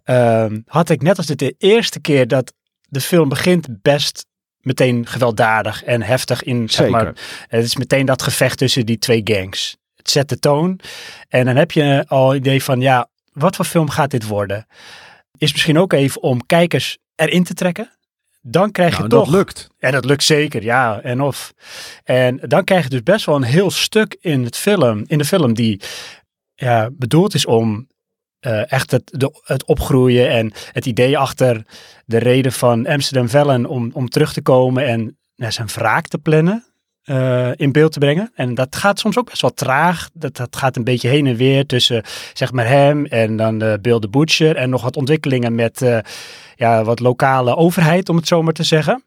Ehm, 0.03 0.60
had 0.65 0.89
ik 0.89 1.01
net 1.01 1.17
als 1.17 1.25
de 1.25 1.55
eerste 1.58 2.00
keer 2.00 2.27
dat 2.27 2.53
de 2.81 3.01
film 3.01 3.29
begint 3.29 3.67
best 3.81 4.25
meteen 4.60 5.05
gewelddadig 5.05 5.84
en 5.84 6.01
heftig 6.01 6.43
in, 6.43 6.69
zeg 6.69 6.89
maar, 6.89 7.13
het 7.48 7.65
is 7.65 7.75
meteen 7.75 8.05
dat 8.05 8.22
gevecht 8.22 8.58
tussen 8.58 8.86
die 8.86 8.98
twee 8.98 9.22
gangs. 9.24 9.77
Het 9.96 10.10
zet 10.10 10.29
de 10.29 10.39
toon 10.39 10.79
en 11.27 11.46
dan 11.46 11.55
heb 11.55 11.72
je 11.72 12.05
al 12.08 12.31
een 12.31 12.38
idee 12.38 12.63
van, 12.63 12.81
ja, 12.81 13.10
wat 13.34 13.55
voor 13.55 13.65
film 13.65 13.89
gaat 13.89 14.12
dit 14.12 14.27
worden? 14.27 14.67
Is 15.38 15.51
misschien 15.51 15.79
ook 15.79 15.93
even 15.93 16.22
om 16.22 16.46
kijkers 16.46 16.98
erin 17.15 17.43
te 17.43 17.53
trekken. 17.53 17.98
Dan 18.41 18.72
krijg 18.72 18.89
Nou, 18.91 19.03
je 19.03 19.10
en 19.10 19.15
toch... 19.17 19.25
dat 19.25 19.36
lukt. 19.36 19.67
En 19.79 19.91
dat 19.91 20.05
lukt 20.05 20.24
zeker, 20.24 20.63
ja. 20.63 21.01
En 21.01 21.22
of. 21.22 21.53
En 22.03 22.39
dan 22.41 22.63
krijg 22.63 22.84
je 22.84 22.89
dus 22.89 23.03
best 23.03 23.25
wel 23.25 23.36
een 23.36 23.43
heel 23.43 23.72
stuk 23.72 24.17
in, 24.19 24.43
het 24.43 24.58
film, 24.58 25.03
in 25.08 25.17
de 25.17 25.25
film 25.25 25.53
die 25.53 25.81
ja, 26.59 26.89
bedoeld 26.93 27.33
is 27.33 27.45
om 27.45 27.87
eh, 28.39 28.71
echt 28.71 28.91
het, 28.91 29.03
de, 29.05 29.41
het 29.43 29.65
opgroeien 29.65 30.29
en 30.29 30.51
het 30.71 30.85
idee 30.85 31.17
achter 31.17 31.65
de 32.05 32.17
reden 32.17 32.51
van 32.51 32.87
Amsterdam 32.87 33.29
Vellen 33.29 33.65
om, 33.65 33.89
om 33.93 34.09
terug 34.09 34.33
te 34.33 34.41
komen 34.41 34.87
en 34.87 35.17
nou, 35.35 35.51
zijn 35.51 35.67
wraak 35.67 36.07
te 36.07 36.17
plannen. 36.17 36.63
eh, 37.03 37.51
in 37.55 37.71
beeld 37.71 37.91
te 37.91 37.99
brengen. 37.99 38.31
En 38.35 38.55
dat 38.55 38.75
gaat 38.75 38.99
soms 38.99 39.17
ook 39.17 39.29
best 39.29 39.41
wel 39.41 39.53
traag. 39.53 40.09
Dat, 40.13 40.35
dat 40.37 40.55
gaat 40.55 40.75
een 40.75 40.83
beetje 40.83 41.09
heen 41.09 41.27
en 41.27 41.35
weer 41.35 41.65
tussen 41.65 42.03
zeg 42.33 42.51
maar 42.51 42.67
hem 42.67 43.05
en 43.05 43.35
dan 43.35 43.61
eh 43.61 43.73
Bill 43.81 43.99
de 43.99 44.09
Butcher. 44.09 44.55
En 44.55 44.69
nog 44.69 44.81
wat 44.81 44.97
ontwikkelingen 44.97 45.55
met 45.55 45.81
eh, 45.81 45.97
ja, 46.55 46.83
wat 46.83 46.99
lokale 46.99 47.55
overheid, 47.55 48.09
om 48.09 48.15
het 48.15 48.27
zo 48.27 48.41
maar 48.41 48.53
te 48.53 48.63
zeggen. 48.63 49.03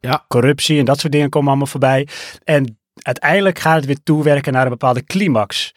Ja. 0.00 0.24
Corruptie 0.28 0.78
en 0.78 0.84
dat 0.84 1.00
soort 1.00 1.12
dingen 1.12 1.28
komen 1.28 1.48
allemaal 1.48 1.66
voorbij. 1.66 2.08
En 2.44 2.78
uiteindelijk 3.02 3.58
gaat 3.58 3.76
het 3.76 3.86
weer 3.86 4.02
toewerken 4.02 4.52
naar 4.52 4.64
een 4.64 4.70
bepaalde 4.70 5.04
climax. 5.04 5.74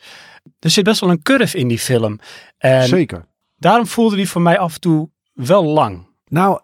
Er 0.59 0.69
zit 0.69 0.83
best 0.83 0.99
wel 0.99 1.09
een 1.09 1.21
curve 1.21 1.57
in 1.57 1.67
die 1.67 1.79
film. 1.79 2.19
En 2.57 2.87
Zeker. 2.87 3.25
daarom 3.57 3.87
voelde 3.87 4.15
die 4.15 4.29
voor 4.29 4.41
mij 4.41 4.59
af 4.59 4.73
en 4.73 4.81
toe 4.81 5.09
wel 5.33 5.63
lang. 5.63 6.07
Nou, 6.27 6.59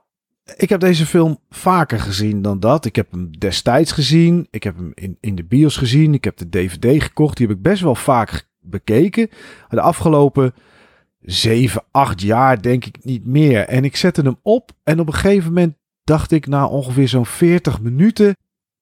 ik 0.55 0.69
heb 0.69 0.79
deze 0.79 1.05
film 1.05 1.39
vaker 1.49 1.99
gezien 1.99 2.41
dan 2.41 2.59
dat. 2.59 2.85
Ik 2.85 2.95
heb 2.95 3.11
hem 3.11 3.37
destijds 3.37 3.91
gezien. 3.91 4.47
Ik 4.49 4.63
heb 4.63 4.75
hem 4.75 4.91
in, 4.93 5.17
in 5.19 5.35
de 5.35 5.43
bios 5.43 5.77
gezien. 5.77 6.13
Ik 6.13 6.23
heb 6.23 6.37
de 6.37 6.49
DVD 6.49 7.03
gekocht. 7.03 7.37
Die 7.37 7.47
heb 7.47 7.55
ik 7.55 7.61
best 7.61 7.81
wel 7.81 7.95
vaak 7.95 8.47
bekeken. 8.59 9.29
De 9.69 9.81
afgelopen 9.81 10.53
zeven, 11.21 11.83
acht 11.91 12.21
jaar 12.21 12.61
denk 12.61 12.85
ik 12.85 13.03
niet 13.03 13.25
meer. 13.25 13.67
En 13.67 13.83
ik 13.83 13.95
zette 13.95 14.21
hem 14.21 14.39
op. 14.41 14.71
En 14.83 14.99
op 14.99 15.07
een 15.07 15.13
gegeven 15.13 15.47
moment 15.47 15.75
dacht 16.03 16.31
ik 16.31 16.47
na 16.47 16.67
ongeveer 16.67 17.07
zo'n 17.07 17.25
40 17.25 17.81
minuten. 17.81 18.35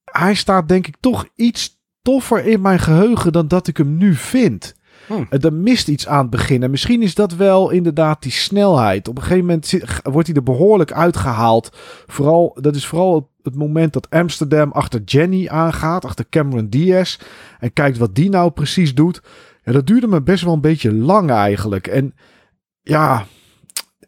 Hij 0.04 0.34
staat 0.34 0.68
denk 0.68 0.88
ik 0.88 0.96
toch 1.00 1.28
iets 1.36 1.80
toffer 2.02 2.46
in 2.46 2.62
mijn 2.62 2.80
geheugen 2.80 3.32
dan 3.32 3.48
dat 3.48 3.68
ik 3.68 3.78
hem 3.78 3.98
nu 3.98 4.16
vind. 4.16 4.76
Hmm. 5.08 5.28
Er 5.30 5.54
mist 5.54 5.88
iets 5.88 6.08
aan 6.08 6.22
het 6.22 6.30
begin. 6.30 6.64
En 6.64 6.72
misschien 6.72 7.02
is 7.02 7.16
dat 7.16 7.36
wel 7.36 7.70
inderdaad 7.70 8.22
die 8.22 8.32
snelheid. 8.32 9.08
Op 9.08 9.16
een 9.18 9.22
gegeven 9.24 9.46
moment 9.46 9.80
wordt 10.04 10.28
hij 10.28 10.36
er 10.36 10.44
behoorlijk 10.44 10.92
uitgehaald. 10.92 11.70
Vooral, 12.08 12.58
dat 12.62 12.76
is 12.76 12.86
vooral 12.88 13.16
het, 13.16 13.26
het 13.44 13.56
moment 13.56 13.94
dat 13.94 14.10
Amsterdam 14.10 14.72
achter 14.72 15.02
Jenny 15.06 15.48
aangaat. 15.48 16.06
Achter 16.06 16.26
Cameron 16.30 16.70
Diaz. 16.70 17.18
En 17.60 17.74
kijkt 17.74 17.98
wat 17.98 18.16
die 18.16 18.30
nou 18.30 18.52
precies 18.52 18.94
doet. 18.96 19.22
Ja, 19.64 19.72
dat 19.72 19.88
duurde 19.88 20.08
me 20.08 20.22
best 20.22 20.44
wel 20.44 20.54
een 20.54 20.62
beetje 20.62 20.94
lang 20.94 21.30
eigenlijk. 21.32 21.88
En 21.88 22.14
ja, 22.82 23.26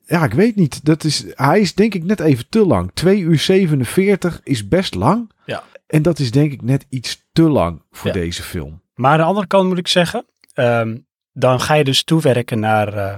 ja 0.05 0.23
ik 0.23 0.33
weet 0.33 0.55
niet. 0.55 0.85
Dat 0.85 1.03
is, 1.03 1.25
hij 1.29 1.59
is 1.59 1.73
denk 1.75 1.93
ik 1.93 2.03
net 2.03 2.19
even 2.19 2.49
te 2.49 2.65
lang. 2.65 2.91
2 2.93 3.19
uur 3.19 3.39
47 3.39 4.41
is 4.43 4.67
best 4.67 4.95
lang. 4.95 5.31
Ja. 5.45 5.63
En 5.87 6.01
dat 6.01 6.19
is 6.19 6.31
denk 6.31 6.51
ik 6.51 6.61
net 6.61 6.85
iets 6.89 7.25
te 7.33 7.41
lang 7.41 7.81
voor 7.91 8.07
Ja. 8.07 8.13
deze 8.13 8.43
film. 8.43 8.81
Maar 8.95 9.11
aan 9.11 9.17
de 9.17 9.23
andere 9.23 9.47
kant 9.47 9.67
moet 9.67 9.77
ik 9.77 9.87
zeggen, 9.87 10.25
ehm, 10.57 10.97
dan 11.33 11.61
ga 11.61 11.73
je 11.73 11.83
dus 11.83 12.03
toewerken 12.03 12.59
naar 12.59 12.93
eh, 12.93 13.15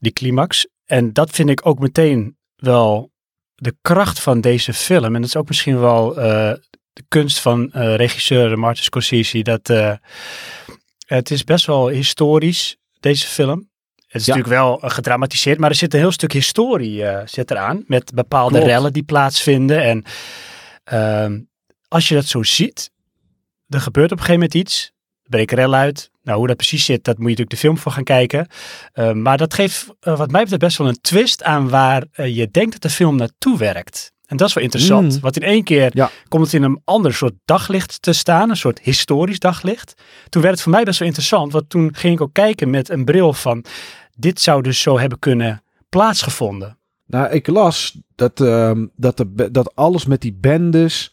die 0.00 0.12
climax. 0.12 0.66
En 0.84 1.12
dat 1.12 1.30
vind 1.30 1.48
ik 1.48 1.66
ook 1.66 1.78
meteen 1.78 2.36
wel 2.56 3.10
de 3.54 3.76
kracht 3.80 4.20
van 4.20 4.40
deze 4.40 4.72
film. 4.72 5.04
En 5.04 5.12
dat 5.20 5.24
is 5.30 5.36
ook 5.36 5.48
misschien 5.48 5.78
wel 5.80 6.16
eh, 6.16 6.52
de 6.92 7.04
kunst 7.08 7.40
van 7.40 7.72
eh, 7.72 7.94
regisseur 7.94 8.58
Martin 8.58 8.84
Scorsese. 8.84 9.42
Dat 9.42 9.66
het 11.06 11.30
is 11.30 11.44
best 11.44 11.66
wel 11.66 11.88
historisch, 11.88 12.76
deze 13.00 13.26
film. 13.26 13.70
Het 14.06 14.20
is 14.20 14.26
Ja. 14.26 14.34
natuurlijk 14.34 14.62
wel 14.62 14.90
gedramatiseerd, 14.90 15.58
maar 15.58 15.70
er 15.70 15.76
zit 15.76 15.94
een 15.94 16.00
heel 16.00 16.12
stuk 16.12 16.32
historie 16.32 17.04
zit 17.24 17.50
eraan. 17.50 17.84
Met 17.86 18.14
bepaalde 18.14 18.54
Klopt. 18.54 18.66
rellen 18.66 18.92
die 18.92 19.02
plaatsvinden. 19.02 19.82
En 19.82 20.04
ehm, 20.84 21.40
als 21.88 22.08
je 22.08 22.14
dat 22.14 22.26
zo 22.26 22.42
ziet, 22.42 22.90
er 23.68 23.80
gebeurt 23.80 24.12
op 24.12 24.18
een 24.18 24.24
gegeven 24.24 24.40
moment 24.40 24.54
iets. 24.54 24.92
Breken 25.22 25.56
rellen 25.56 25.78
uit. 25.78 26.10
Nou, 26.22 26.38
hoe 26.38 26.46
dat 26.46 26.56
precies 26.56 26.84
zit, 26.84 27.04
dat 27.04 27.14
moet 27.18 27.24
je 27.24 27.30
natuurlijk 27.30 27.50
de 27.50 27.66
film 27.66 27.78
voor 27.78 27.92
gaan 27.92 28.04
kijken. 28.04 28.46
Uh, 28.94 29.12
maar 29.12 29.38
dat 29.38 29.54
geeft, 29.54 29.86
uh, 29.86 30.18
wat 30.18 30.30
mij 30.30 30.40
betreft, 30.40 30.62
best 30.62 30.78
wel 30.78 30.88
een 30.88 31.00
twist 31.00 31.42
aan 31.42 31.68
waar 31.68 32.04
uh, 32.16 32.36
je 32.36 32.48
denkt 32.50 32.72
dat 32.72 32.82
de 32.82 32.90
film 32.90 33.16
naartoe 33.16 33.58
werkt. 33.58 34.12
En 34.26 34.36
dat 34.36 34.48
is 34.48 34.54
wel 34.54 34.64
interessant. 34.64 35.14
Mm. 35.14 35.20
Want 35.20 35.36
in 35.36 35.42
één 35.42 35.64
keer 35.64 35.90
Ja. 35.94 36.10
komt 36.28 36.44
het 36.44 36.54
in 36.54 36.62
een 36.62 36.80
ander 36.84 37.14
soort 37.14 37.34
daglicht 37.44 38.02
te 38.02 38.12
staan. 38.12 38.50
Een 38.50 38.56
soort 38.56 38.80
historisch 38.80 39.38
daglicht. 39.38 39.94
Toen 40.28 40.42
werd 40.42 40.54
het 40.54 40.62
voor 40.62 40.72
mij 40.72 40.84
best 40.84 40.98
wel 40.98 41.08
interessant. 41.08 41.52
Want 41.52 41.70
toen 41.70 41.94
ging 41.94 42.14
ik 42.14 42.20
ook 42.20 42.32
kijken 42.32 42.70
met 42.70 42.88
een 42.88 43.04
bril 43.04 43.32
van... 43.32 43.64
Dit 44.16 44.40
zou 44.40 44.62
dus 44.62 44.80
zo 44.80 44.98
hebben 44.98 45.18
kunnen 45.18 45.62
plaatsgevonden. 45.88 46.78
Nou, 47.06 47.30
ik 47.30 47.46
las 47.46 47.98
dat, 48.14 48.40
ehm, 48.40 48.86
dat, 48.96 49.16
de, 49.16 49.50
dat 49.50 49.74
alles 49.74 50.06
met 50.06 50.20
die 50.20 50.36
bendes 50.40 51.12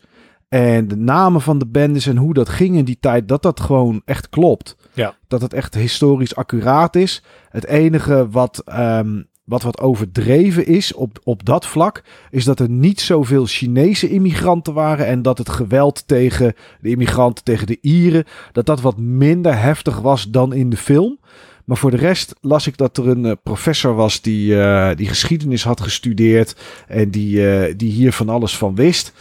en 0.50 0.88
de 0.88 0.96
namen 0.96 1.42
van 1.42 1.60
de 1.60 1.68
bendes 1.68 2.06
en 2.06 2.18
hoe 2.18 2.34
dat 2.34 2.50
ging 2.50 2.76
in 2.76 2.86
die 2.86 2.98
tijd, 3.00 3.28
dat 3.28 3.42
dat 3.42 3.60
gewoon 3.60 4.02
echt 4.06 4.30
klopt. 4.30 4.76
Ja. 5.00 5.16
Dat 5.28 5.42
het 5.42 5.54
echt 5.54 5.76
historisch 5.76 6.36
accuraat 6.36 6.96
is. 6.96 7.24
Het 7.50 7.66
enige 7.66 8.30
wat, 8.30 8.62
ehm, 8.66 9.22
wat 9.44 9.62
wat 9.62 9.80
overdreven 9.80 10.66
is 10.66 10.94
op, 10.94 11.20
op 11.24 11.46
dat 11.46 11.66
vlak, 11.66 12.04
is 12.30 12.44
dat 12.44 12.60
er 12.60 12.70
niet 12.70 13.02
zoveel 13.02 13.46
Chinese 13.46 14.10
immigranten 14.10 14.74
waren 14.74 15.06
en 15.06 15.22
dat 15.22 15.38
het 15.38 15.50
geweld 15.50 16.08
tegen 16.08 16.54
de 16.82 16.90
immigranten, 16.90 17.44
tegen 17.44 17.68
de 17.68 17.78
Ieren, 17.82 18.26
dat 18.52 18.66
dat 18.66 18.82
wat 18.82 18.98
minder 18.98 19.62
heftig 19.62 20.00
was 20.00 20.30
dan 20.30 20.54
in 20.54 20.70
de 20.70 20.78
film. 20.78 21.20
Maar 21.66 21.78
voor 21.78 21.92
de 21.92 21.98
rest 21.98 22.36
las 22.42 22.68
ik 22.68 22.78
dat 22.78 22.98
er 22.98 23.08
een 23.08 23.26
uh, 23.26 23.32
professor 23.44 23.96
was 23.96 24.22
die, 24.22 24.52
uh, 24.54 24.90
die 24.96 25.08
geschiedenis 25.08 25.64
had 25.64 25.82
gestudeerd 25.82 26.56
en 26.88 27.12
die, 27.12 27.38
uh, 27.38 27.74
die 27.78 27.92
hier 27.92 28.14
van 28.14 28.30
alles 28.30 28.58
van 28.58 28.76
wist. 28.76 29.14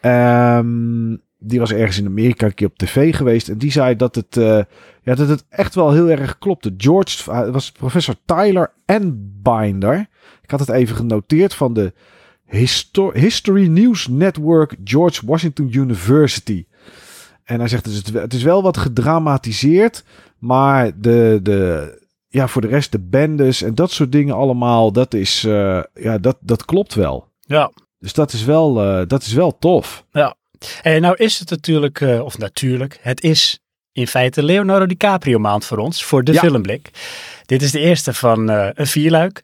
Um, 0.00 1.20
die 1.42 1.58
was 1.58 1.72
ergens 1.72 1.98
in 1.98 2.06
Amerika 2.06 2.46
een 2.46 2.54
keer 2.54 2.66
op 2.66 2.78
tv 2.78 3.16
geweest 3.16 3.48
en 3.48 3.58
die 3.58 3.72
zei 3.72 3.96
dat 3.96 4.14
het, 4.14 4.36
uh, 4.36 4.62
ja, 5.02 5.14
dat 5.14 5.28
het 5.28 5.44
echt 5.48 5.74
wel 5.74 5.92
heel 5.92 6.10
erg 6.10 6.38
klopte. 6.38 6.74
George, 6.76 7.32
het 7.32 7.52
was 7.52 7.72
professor 7.72 8.14
Tyler 8.24 8.72
Binder. 9.42 10.08
Ik 10.42 10.50
had 10.50 10.60
het 10.60 10.68
even 10.68 10.96
genoteerd 10.96 11.54
van 11.54 11.74
de 11.74 11.92
Histo 12.46 13.12
History 13.12 13.66
News 13.66 14.08
Network 14.08 14.76
George 14.84 15.26
Washington 15.26 15.68
University. 15.72 16.66
En 17.44 17.58
hij 17.58 17.68
zegt, 17.68 17.84
dus 17.84 18.02
het 18.12 18.34
is 18.34 18.42
wel 18.42 18.62
wat 18.62 18.76
gedramatiseerd, 18.76 20.04
maar 20.38 21.00
de, 21.00 21.40
de, 21.42 22.02
ja, 22.28 22.48
voor 22.48 22.62
de 22.62 22.68
rest 22.68 22.92
de 22.92 22.98
bendes 22.98 23.62
en 23.62 23.74
dat 23.74 23.90
soort 23.90 24.12
dingen 24.12 24.34
allemaal, 24.34 24.92
dat 24.92 25.14
is, 25.14 25.44
uh, 25.44 25.82
ja, 25.94 26.18
dat, 26.18 26.36
dat 26.40 26.64
klopt 26.64 26.94
wel. 26.94 27.28
Ja. 27.40 27.72
Dus 27.98 28.12
dat 28.12 28.32
is 28.32 28.44
wel, 28.44 28.84
uh, 28.84 29.06
dat 29.06 29.22
is 29.22 29.32
wel 29.32 29.58
tof. 29.58 30.04
Ja. 30.10 30.34
En 30.82 31.00
nou 31.00 31.14
is 31.16 31.38
het 31.38 31.50
natuurlijk, 31.50 32.00
uh, 32.00 32.24
of 32.24 32.38
natuurlijk, 32.38 32.98
het 33.00 33.22
is 33.22 33.58
in 33.92 34.06
feite 34.06 34.42
Leonardo 34.42 34.86
DiCaprio 34.86 35.38
maand 35.38 35.64
voor 35.64 35.78
ons, 35.78 36.04
voor 36.04 36.24
de 36.24 36.32
Ja. 36.32 36.40
filmblik. 36.40 36.90
Dit 37.46 37.62
is 37.62 37.70
de 37.70 37.78
eerste 37.80 38.14
van 38.14 38.50
uh, 38.50 38.68
een 38.74 38.86
vierluik. 38.86 39.40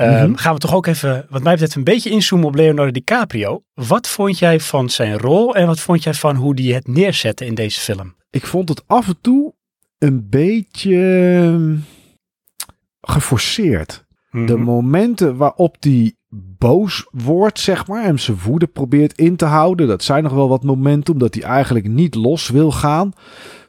Um, 0.00 0.06
Mhm. 0.08 0.34
Gaan 0.34 0.54
we 0.54 0.60
toch 0.60 0.74
ook 0.74 0.86
even, 0.86 1.26
wat 1.28 1.42
mij 1.42 1.52
betreft, 1.52 1.74
een 1.74 1.84
beetje 1.84 2.10
inzoomen 2.10 2.46
op 2.46 2.54
Leonardo 2.54 2.90
DiCaprio. 2.92 3.62
Wat 3.74 4.08
vond 4.08 4.38
jij 4.38 4.60
van 4.60 4.90
zijn 4.90 5.18
rol 5.18 5.54
en 5.54 5.66
wat 5.66 5.80
vond 5.80 6.02
jij 6.02 6.14
van 6.14 6.36
hoe 6.36 6.54
die 6.54 6.74
het 6.74 6.86
neerzette 6.86 7.46
in 7.46 7.54
deze 7.54 7.80
film? 7.80 8.14
Ik 8.30 8.46
vond 8.46 8.68
het 8.68 8.82
af 8.86 9.06
en 9.08 9.18
toe 9.20 9.54
een 9.98 10.28
beetje 10.28 10.94
um, 10.96 11.84
geforceerd. 13.00 14.04
Mhm. 14.30 14.46
De 14.46 14.56
momenten 14.56 15.36
waarop 15.36 15.76
die 15.80 16.16
boos 16.30 17.06
wordt, 17.10 17.58
zeg 17.60 17.86
maar, 17.86 18.04
en 18.04 18.18
zijn 18.18 18.38
woede 18.44 18.66
probeert 18.66 19.18
in 19.18 19.36
te 19.36 19.44
houden, 19.44 19.86
dat 19.86 20.02
zijn 20.02 20.22
nog 20.22 20.32
wel 20.32 20.48
wat 20.48 20.62
momenten 20.62 21.12
omdat 21.12 21.34
hij 21.34 21.42
eigenlijk 21.42 21.88
niet 21.88 22.14
los 22.14 22.48
wil 22.48 22.72
gaan. 22.72 23.12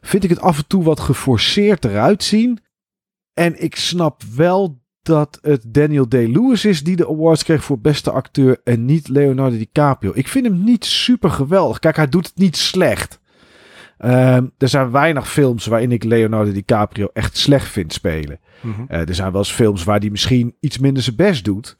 Vind 0.00 0.24
ik 0.24 0.30
het 0.30 0.40
af 0.40 0.58
en 0.58 0.66
toe 0.66 0.82
wat 0.82 1.00
geforceerd 1.00 1.84
eruit 1.84 2.22
zien. 2.22 2.58
En 3.34 3.62
ik 3.62 3.76
snap 3.76 4.22
wel 4.36 4.80
dat 5.02 5.38
het 5.42 5.64
Daniel 5.66 6.08
Day-Lewis 6.08 6.64
is 6.64 6.82
die 6.82 6.96
de 6.96 7.08
awards 7.08 7.44
kreeg 7.44 7.64
voor 7.64 7.80
beste 7.80 8.10
acteur 8.10 8.60
en 8.64 8.84
niet 8.84 9.08
Leonardo 9.08 9.56
DiCaprio. 9.56 10.12
Ik 10.14 10.28
vind 10.28 10.46
hem 10.46 10.64
niet 10.64 10.84
super 10.84 11.30
geweldig. 11.30 11.78
Kijk, 11.78 11.96
hij 11.96 12.08
doet 12.08 12.26
het 12.26 12.36
niet 12.36 12.56
slecht. 12.56 13.20
Ehm, 13.98 14.46
er 14.58 14.68
zijn 14.68 14.90
weinig 14.90 15.30
films 15.30 15.66
waarin 15.66 15.92
ik 15.92 16.04
Leonardo 16.04 16.52
DiCaprio 16.52 17.08
echt 17.12 17.36
slecht 17.36 17.68
vind 17.68 17.92
spelen. 17.92 18.40
Mhm. 18.60 18.82
Eh, 18.88 19.08
er 19.08 19.14
zijn 19.14 19.30
wel 19.30 19.40
eens 19.40 19.52
films 19.52 19.84
waar 19.84 19.98
hij 19.98 20.10
misschien 20.10 20.56
iets 20.60 20.78
minder 20.78 21.02
zijn 21.02 21.16
best 21.16 21.44
doet. 21.44 21.76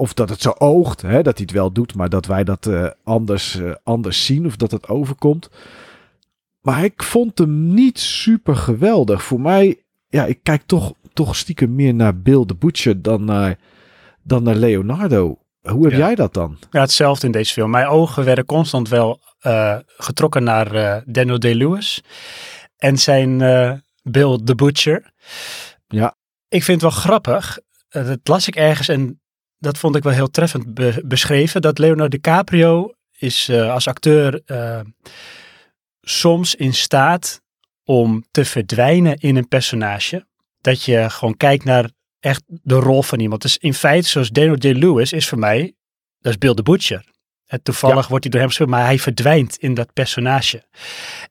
Of 0.00 0.14
dat 0.14 0.28
het 0.28 0.40
zo 0.40 0.54
oogt, 0.58 1.02
hè, 1.02 1.22
dat 1.22 1.36
hij 1.36 1.46
het 1.46 1.50
wel 1.50 1.72
doet, 1.72 1.94
maar 1.94 2.08
dat 2.08 2.26
wij 2.26 2.44
dat 2.44 2.66
eh, 2.66 2.86
anders, 3.04 3.54
eh, 3.60 3.70
anders 3.82 4.24
zien 4.24 4.46
of 4.46 4.56
dat 4.56 4.70
het 4.70 4.88
overkomt. 4.88 5.50
Maar 6.60 6.84
ik 6.84 7.02
vond 7.02 7.38
hem 7.38 7.74
niet 7.74 7.98
super 7.98 8.56
geweldig. 8.56 9.22
Voor 9.22 9.40
mij, 9.40 9.82
ja, 10.08 10.24
ik 10.26 10.38
kijk 10.42 10.62
toch, 10.66 10.92
toch 11.12 11.36
stiekem 11.36 11.74
meer 11.74 11.94
naar 11.94 12.16
Bill 12.20 12.44
the 12.46 12.54
Butcher 12.54 13.02
dan 13.02 13.24
naar, 13.24 13.58
dan 14.22 14.42
naar 14.42 14.54
Leonardo. 14.54 15.38
Hoe 15.62 15.82
heb 15.84 15.92
Ja. 15.92 15.98
jij 15.98 16.14
dat 16.14 16.34
dan? 16.34 16.58
Ja, 16.70 16.80
hetzelfde 16.80 17.26
in 17.26 17.32
deze 17.32 17.52
film. 17.52 17.70
Mijn 17.70 17.86
ogen 17.86 18.24
werden 18.24 18.44
constant 18.44 18.88
wel 18.88 19.20
eh, 19.40 19.76
getrokken 19.86 20.44
naar 20.44 20.74
eh, 20.74 21.02
Daniel 21.06 21.38
Day-Lewis 21.38 22.02
en 22.76 22.98
zijn 22.98 23.40
eh, 23.40 23.72
Bill 24.02 24.40
the 24.44 24.54
Butcher. 24.54 25.12
Ja. 25.88 26.14
Ik 26.48 26.64
vind 26.64 26.82
het 26.82 26.92
wel 26.92 27.00
grappig, 27.00 27.58
dat 27.88 28.18
las 28.24 28.48
ik 28.48 28.56
ergens 28.56 28.88
en 28.88 29.20
dat 29.60 29.78
vond 29.78 29.96
ik 29.96 30.02
wel 30.02 30.12
heel 30.12 30.30
treffend 30.30 30.74
be- 30.74 31.02
beschreven, 31.04 31.62
dat 31.62 31.78
Leonardo 31.78 32.08
DiCaprio 32.08 32.92
is 33.18 33.48
eh, 33.48 33.72
als 33.72 33.88
acteur 33.88 34.42
eh, 34.46 34.80
soms 36.00 36.54
in 36.54 36.74
staat 36.74 37.40
om 37.84 38.24
te 38.30 38.44
verdwijnen 38.44 39.16
in 39.16 39.36
een 39.36 39.48
personage. 39.48 40.26
Dat 40.60 40.82
je 40.84 41.10
gewoon 41.10 41.36
kijkt 41.36 41.64
naar 41.64 41.90
echt 42.20 42.42
de 42.46 42.74
rol 42.74 43.02
van 43.02 43.20
iemand. 43.20 43.42
Dus 43.42 43.56
in 43.58 43.74
feite, 43.74 44.08
zoals 44.08 44.30
Daniel 44.30 44.58
Day-Lewis 44.58 45.12
is 45.12 45.28
voor 45.28 45.38
mij, 45.38 45.74
dat 46.20 46.32
is 46.32 46.38
Bill 46.38 46.54
the 46.54 46.62
Butcher. 46.62 47.04
En 47.46 47.62
toevallig 47.62 48.08
wordt 48.08 48.22
hij 48.24 48.32
door 48.32 48.40
hem 48.40 48.48
gespeeld, 48.48 48.70
maar 48.70 48.84
hij 48.84 48.98
verdwijnt 48.98 49.56
in 49.56 49.74
dat 49.74 49.92
personage. 49.92 50.64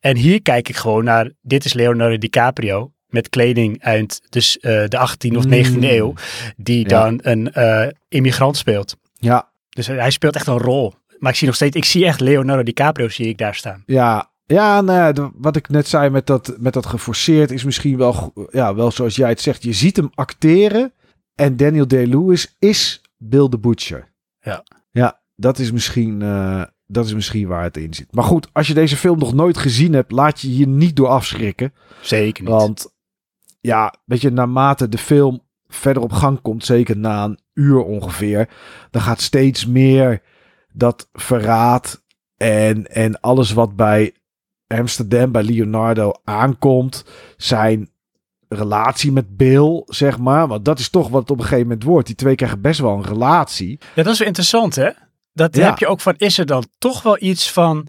En 0.00 0.16
hier 0.16 0.42
kijk 0.42 0.68
ik 0.68 0.76
gewoon 0.76 1.04
naar, 1.04 1.30
dit 1.40 1.64
is 1.64 1.72
Leonardo 1.72 2.18
DiCaprio 2.18 2.92
met 3.12 3.28
kleding 3.28 3.82
uit 3.82 4.22
dus, 4.28 4.58
eh, 4.58 4.84
de 4.88 4.98
18e 4.98 5.36
of 5.36 5.44
19e 5.46 5.86
Mm. 5.86 5.92
eeuw, 5.92 6.14
die 6.56 6.88
Ja. 6.88 6.88
dan 7.02 7.18
een 7.22 7.52
eh, 7.52 7.86
immigrant 8.08 8.56
speelt. 8.56 8.96
Ja, 9.14 9.48
Dus 9.68 9.86
hij 9.86 10.10
speelt 10.10 10.34
echt 10.34 10.46
een 10.46 10.58
rol. 10.58 10.94
Maar 11.18 11.30
ik 11.30 11.36
zie 11.38 11.46
nog 11.46 11.56
steeds, 11.56 11.76
ik 11.76 11.84
zie 11.84 12.04
echt 12.06 12.20
Leonardo 12.20 12.62
DiCaprio 12.62 13.08
zie 13.08 13.26
ik 13.28 13.38
daar 13.38 13.54
staan. 13.54 13.82
ja, 13.86 14.30
ja 14.46 14.80
nou 14.80 14.98
ja, 14.98 15.12
de- 15.12 15.30
wat 15.34 15.56
ik 15.56 15.68
net 15.68 15.88
zei 15.88 16.10
met 16.10 16.26
dat, 16.26 16.56
met 16.58 16.72
dat 16.72 16.86
geforceerd 16.86 17.50
is 17.50 17.64
misschien 17.64 17.96
wel, 17.96 18.32
ja, 18.50 18.74
wel 18.74 18.90
zoals 18.90 19.16
jij 19.16 19.28
het 19.28 19.40
zegt. 19.40 19.62
Je 19.62 19.72
ziet 19.72 19.96
hem 19.96 20.10
acteren 20.14 20.92
en 21.34 21.56
Daniel 21.56 21.86
Day-Lewis 21.86 22.56
is 22.58 23.00
Bill 23.16 23.48
the 23.48 23.58
Butcher. 23.58 24.12
Ja. 24.40 24.64
Ja, 24.90 25.20
dat 25.36 25.58
is 25.58 25.72
misschien, 25.72 26.22
eh, 26.22 26.62
dat 26.86 27.06
is 27.06 27.14
misschien 27.14 27.48
waar 27.48 27.62
het 27.62 27.76
in 27.76 27.94
zit. 27.94 28.06
Maar 28.14 28.24
goed, 28.24 28.48
als 28.52 28.66
je 28.66 28.74
deze 28.74 28.96
film 28.96 29.18
nog 29.18 29.34
nooit 29.34 29.58
gezien 29.58 29.92
hebt, 29.92 30.12
laat 30.12 30.40
je 30.40 30.48
hier 30.48 30.66
niet 30.68 30.96
door 30.96 31.08
afschrikken. 31.08 31.72
Zeker 32.00 32.42
niet. 32.42 32.52
Want 32.52 32.92
ja, 33.60 33.94
weet 34.04 34.20
je, 34.20 34.30
naarmate 34.30 34.88
de 34.88 34.98
film 34.98 35.40
verder 35.68 36.02
op 36.02 36.12
gang 36.12 36.40
komt, 36.40 36.64
zeker 36.64 36.96
na 36.96 37.24
een 37.24 37.38
uur 37.54 37.82
ongeveer, 37.82 38.48
dan 38.90 39.02
gaat 39.02 39.20
steeds 39.20 39.66
meer 39.66 40.22
dat 40.72 41.08
verraad 41.12 42.02
en, 42.36 42.86
en 42.86 43.20
alles 43.20 43.52
wat 43.52 43.76
bij 43.76 44.14
Amsterdam, 44.66 45.32
bij 45.32 45.42
Leonardo 45.42 46.12
aankomt, 46.24 47.04
zijn 47.36 47.90
relatie 48.48 49.12
met 49.12 49.36
Bill, 49.36 49.82
zeg 49.86 50.18
maar. 50.18 50.46
Want 50.46 50.64
dat 50.64 50.78
is 50.78 50.88
toch 50.88 51.08
wat 51.08 51.20
het 51.20 51.30
op 51.30 51.36
een 51.36 51.42
gegeven 51.42 51.66
moment 51.66 51.82
wordt. 51.82 52.06
Die 52.06 52.16
twee 52.16 52.34
krijgen 52.34 52.60
best 52.60 52.80
wel 52.80 52.94
een 52.96 53.04
relatie. 53.04 53.78
Ja, 53.94 54.02
dat 54.02 54.12
is 54.12 54.18
wel 54.18 54.26
interessant, 54.28 54.74
hè? 54.74 54.90
Dat 55.32 55.56
Ja. 55.56 55.64
heb 55.64 55.78
je 55.78 55.86
ook 55.86 56.00
van, 56.00 56.14
is 56.16 56.38
er 56.38 56.46
dan 56.46 56.64
toch 56.78 57.02
wel 57.02 57.16
iets 57.22 57.52
van... 57.52 57.86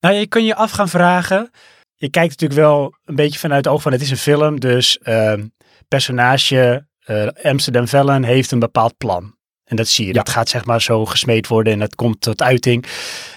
Nou, 0.00 0.14
je 0.14 0.26
kun 0.26 0.44
je 0.44 0.54
af 0.54 0.70
gaan 0.70 0.88
vragen. 0.88 1.50
Je 2.00 2.10
kijkt 2.10 2.30
natuurlijk 2.30 2.60
wel 2.60 2.94
een 3.04 3.14
beetje 3.14 3.38
vanuit 3.38 3.64
het 3.64 3.74
oog 3.74 3.82
van, 3.82 3.92
het 3.92 4.00
is 4.00 4.10
een 4.10 4.16
film. 4.16 4.60
Dus 4.60 4.98
ehm, 4.98 5.46
personage 5.88 6.86
eh, 6.98 7.26
Amsterdam 7.42 7.88
Vellen 7.88 8.24
heeft 8.24 8.50
een 8.50 8.58
bepaald 8.58 8.96
plan. 8.96 9.36
En 9.64 9.76
dat 9.76 9.88
zie 9.88 10.06
je. 10.06 10.12
Ja. 10.12 10.16
Dat 10.22 10.28
gaat 10.28 10.48
zeg 10.48 10.64
maar 10.64 10.82
zo 10.82 11.06
gesmeed 11.06 11.46
worden 11.46 11.72
en 11.72 11.78
dat 11.78 11.94
komt 11.94 12.20
tot 12.20 12.42
uiting. 12.42 12.86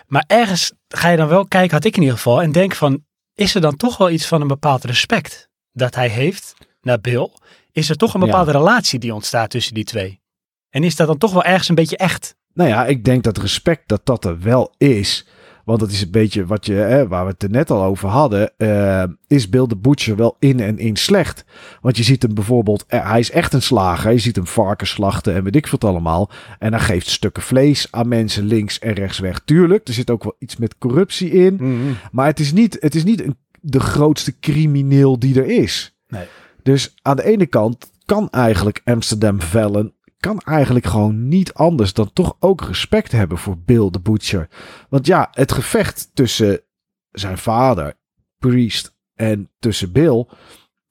Maar 0.07 0.23
ergens 0.27 0.71
ga 0.87 1.09
je 1.09 1.17
dan 1.17 1.27
wel 1.27 1.45
kijken, 1.47 1.75
had 1.75 1.85
ik 1.85 1.95
in 1.95 2.01
ieder 2.01 2.17
geval, 2.17 2.41
en 2.41 2.51
denk 2.51 2.75
van, 2.75 3.05
is 3.35 3.55
er 3.55 3.61
dan 3.61 3.75
toch 3.77 3.97
wel 3.97 4.09
iets 4.09 4.25
van 4.25 4.41
een 4.41 4.47
bepaald 4.47 4.83
respect 4.83 5.49
dat 5.71 5.95
hij 5.95 6.07
heeft 6.07 6.53
naar 6.81 6.99
Bill? 7.01 7.29
Is 7.71 7.89
er 7.89 7.95
toch 7.95 8.13
een 8.13 8.19
Ja. 8.19 8.25
bepaalde 8.25 8.51
relatie 8.51 8.99
die 8.99 9.13
ontstaat 9.13 9.49
tussen 9.49 9.73
die 9.73 9.83
twee? 9.83 10.21
En 10.69 10.83
is 10.83 10.95
dat 10.95 11.07
dan 11.07 11.17
toch 11.17 11.33
wel 11.33 11.43
ergens 11.43 11.69
een 11.69 11.75
beetje 11.75 11.97
echt? 11.97 12.35
Nou 12.53 12.69
ja, 12.69 12.85
ik 12.85 13.03
denk 13.03 13.23
dat 13.23 13.37
respect 13.37 13.87
dat 13.87 14.05
dat 14.05 14.25
er 14.25 14.39
wel 14.39 14.73
is. 14.77 15.27
Want 15.65 15.79
dat 15.79 15.91
is 15.91 16.01
een 16.01 16.11
beetje 16.11 16.45
wat 16.45 16.65
je, 16.65 16.73
hè, 16.73 17.07
waar 17.07 17.25
we 17.25 17.31
het 17.31 17.43
er 17.43 17.49
net 17.49 17.71
al 17.71 17.83
over 17.83 18.09
hadden. 18.09 18.51
eh, 18.57 19.03
is 19.27 19.49
Bill 19.49 19.67
de 19.67 19.75
Butcher 19.77 20.15
wel 20.15 20.35
in 20.39 20.59
en 20.59 20.77
in 20.77 20.95
slecht? 20.95 21.45
Want 21.81 21.97
je 21.97 22.03
ziet 22.03 22.21
hem 22.21 22.33
bijvoorbeeld, 22.33 22.85
eh, 22.87 23.09
hij 23.09 23.19
is 23.19 23.31
echt 23.31 23.53
een 23.53 23.61
slager. 23.61 24.11
Je 24.11 24.17
ziet 24.17 24.35
hem 24.35 24.47
varkens 24.47 24.89
slachten 24.89 25.35
en 25.35 25.43
weet 25.43 25.55
ik 25.55 25.67
wat 25.67 25.83
allemaal. 25.83 26.29
En 26.59 26.73
hij 26.73 26.81
geeft 26.81 27.09
stukken 27.09 27.43
vlees 27.43 27.87
aan 27.91 28.07
mensen 28.07 28.43
links 28.45 28.79
en 28.79 28.93
rechts 28.93 29.19
weg. 29.19 29.41
Tuurlijk, 29.45 29.87
er 29.87 29.93
zit 29.93 30.09
ook 30.09 30.23
wel 30.23 30.35
iets 30.39 30.57
met 30.57 30.77
corruptie 30.77 31.29
in. 31.31 31.57
Maar 32.11 32.25
het 32.25 32.39
is 32.39 32.53
niet, 32.53 32.77
het 32.79 32.95
is 32.95 33.03
niet 33.03 33.23
een, 33.23 33.35
de 33.61 33.79
grootste 33.79 34.39
crimineel 34.39 35.19
die 35.19 35.39
er 35.39 35.45
is. 35.47 35.95
Nee. 36.07 36.25
Dus 36.63 36.95
aan 37.01 37.15
de 37.15 37.23
ene 37.23 37.45
kant 37.45 37.91
kan 38.05 38.29
eigenlijk 38.29 38.81
Amsterdam 38.83 39.41
Vellen 39.41 39.93
kan 40.21 40.39
eigenlijk 40.39 40.85
gewoon 40.85 41.27
niet 41.27 41.53
anders 41.53 41.93
dan 41.93 42.13
toch 42.13 42.35
ook 42.39 42.61
respect 42.61 43.11
hebben 43.11 43.37
voor 43.37 43.57
Bill 43.57 43.89
the 43.89 43.99
Butcher. 43.99 44.47
Want 44.89 45.05
ja, 45.05 45.27
het 45.31 45.51
gevecht 45.51 46.09
tussen 46.13 46.61
zijn 47.11 47.37
vader, 47.37 47.93
Priest, 48.37 48.95
en 49.15 49.49
tussen 49.59 49.91
Bill 49.91 50.25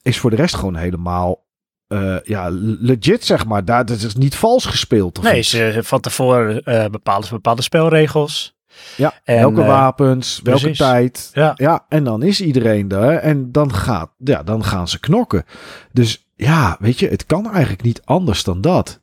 is 0.03 0.19
voor 0.19 0.31
de 0.31 0.37
rest 0.37 0.55
gewoon 0.55 0.77
helemaal 0.77 1.47
eh, 1.87 2.17
ja, 2.23 2.49
legit, 2.81 3.25
zeg 3.25 3.47
maar. 3.47 3.65
Daar, 3.65 3.85
dat 3.87 4.01
is 4.01 4.15
niet 4.15 4.35
vals 4.37 4.65
gespeeld. 4.67 5.19
Of 5.19 5.25
Nee, 5.25 5.39
iets. 5.39 5.51
ze 5.51 5.79
van 5.83 6.01
tevoren 6.01 6.63
eh 6.63 6.87
bepalen 6.87 7.25
ze 7.27 7.35
bepaalde 7.35 7.63
spelregels. 7.63 8.59
Ja, 8.97 9.13
En, 9.25 9.39
welke 9.39 9.61
eh, 9.61 9.67
wapens, 9.67 10.41
welke 10.43 10.61
precies. 10.61 10.79
tijd. 10.79 11.31
Ja. 11.33 11.53
Ja, 11.57 11.85
en 11.89 12.05
dan 12.05 12.23
is 12.23 12.41
iedereen 12.41 12.89
daar 12.89 13.17
en 13.17 13.53
dan, 13.53 13.75
gaat, 13.75 14.11
ja, 14.19 14.43
dan 14.43 14.65
gaan 14.65 14.89
ze 14.89 15.01
knokken. 15.01 15.45
Dus 15.93 16.29
ja, 16.37 16.77
weet 16.81 16.99
je, 16.99 17.09
het 17.09 17.27
kan 17.27 17.51
eigenlijk 17.51 17.83
niet 17.83 18.03
anders 18.05 18.45
dan 18.45 18.61
dat. 18.61 19.01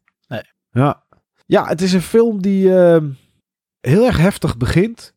Ja, 0.78 1.04
ja 1.46 1.68
het 1.68 1.82
is 1.82 1.94
een 1.94 2.02
film 2.02 2.42
die 2.42 2.80
eh, 2.80 3.04
heel 3.80 4.06
erg 4.06 4.18
heftig 4.18 4.58
begint. 4.58 5.16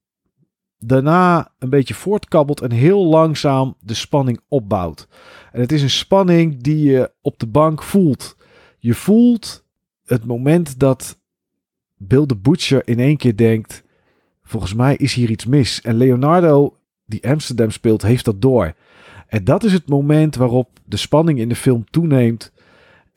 Daarna 0.78 1.52
een 1.58 1.70
beetje 1.70 1.94
voortkabbelt 1.94 2.60
en 2.60 2.70
heel 2.70 3.04
langzaam 3.04 3.76
de 3.80 3.94
spanning 3.94 4.40
opbouwt. 4.48 5.08
En 5.52 5.60
het 5.60 5.72
is 5.72 5.82
een 5.82 5.90
spanning 5.90 6.62
die 6.62 6.90
je 6.90 7.12
op 7.20 7.38
de 7.38 7.46
bank 7.46 7.82
voelt. 7.82 8.36
Je 8.78 8.94
voelt 8.94 9.64
het 10.04 10.24
moment 10.24 10.78
dat 10.78 11.18
Bill 11.96 12.26
the 12.26 12.36
Butcher 12.36 12.88
in 12.88 12.98
één 12.98 13.16
keer 13.16 13.36
denkt... 13.36 13.82
Volgens 14.42 14.74
mij 14.74 14.96
is 14.96 15.14
hier 15.14 15.30
iets 15.30 15.46
mis. 15.46 15.80
En 15.80 15.96
Leonardo, 15.96 16.76
die 17.06 17.28
Amsterdam 17.28 17.70
speelt, 17.70 18.02
heeft 18.02 18.24
dat 18.24 18.42
door. 18.42 18.74
En 19.26 19.44
dat 19.44 19.64
is 19.64 19.72
het 19.72 19.88
moment 19.88 20.36
waarop 20.36 20.78
de 20.84 20.96
spanning 20.96 21.38
in 21.38 21.48
de 21.48 21.54
film 21.54 21.84
toeneemt. 21.90 22.52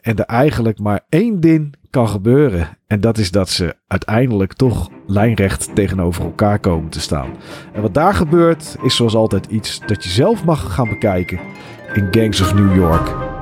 En 0.04 0.16
er 0.18 0.26
eigenlijk 0.26 0.80
maar 0.80 1.00
één 1.10 1.40
ding 1.40 1.76
kan 1.90 2.10
gebeuren. 2.10 2.78
En 2.88 3.02
dat 3.02 3.18
is 3.18 3.32
dat 3.32 3.50
ze 3.50 3.76
uiteindelijk 3.88 4.54
toch 4.54 4.90
lijnrecht 5.08 5.76
tegenover 5.76 6.24
elkaar 6.24 6.60
komen 6.60 6.90
te 6.90 7.00
staan. 7.00 7.30
En 7.74 7.82
wat 7.82 7.94
daar 7.94 8.14
gebeurt, 8.14 8.76
is 8.82 8.96
zoals 8.96 9.16
altijd 9.16 9.46
iets 9.46 9.80
dat 9.86 10.04
je 10.04 10.10
zelf 10.10 10.46
mag 10.46 10.74
gaan 10.74 10.90
bekijken 10.90 11.40
in 11.94 12.08
Gangs 12.12 12.42
of 12.42 12.54
New 12.54 12.76
York. 12.76 13.33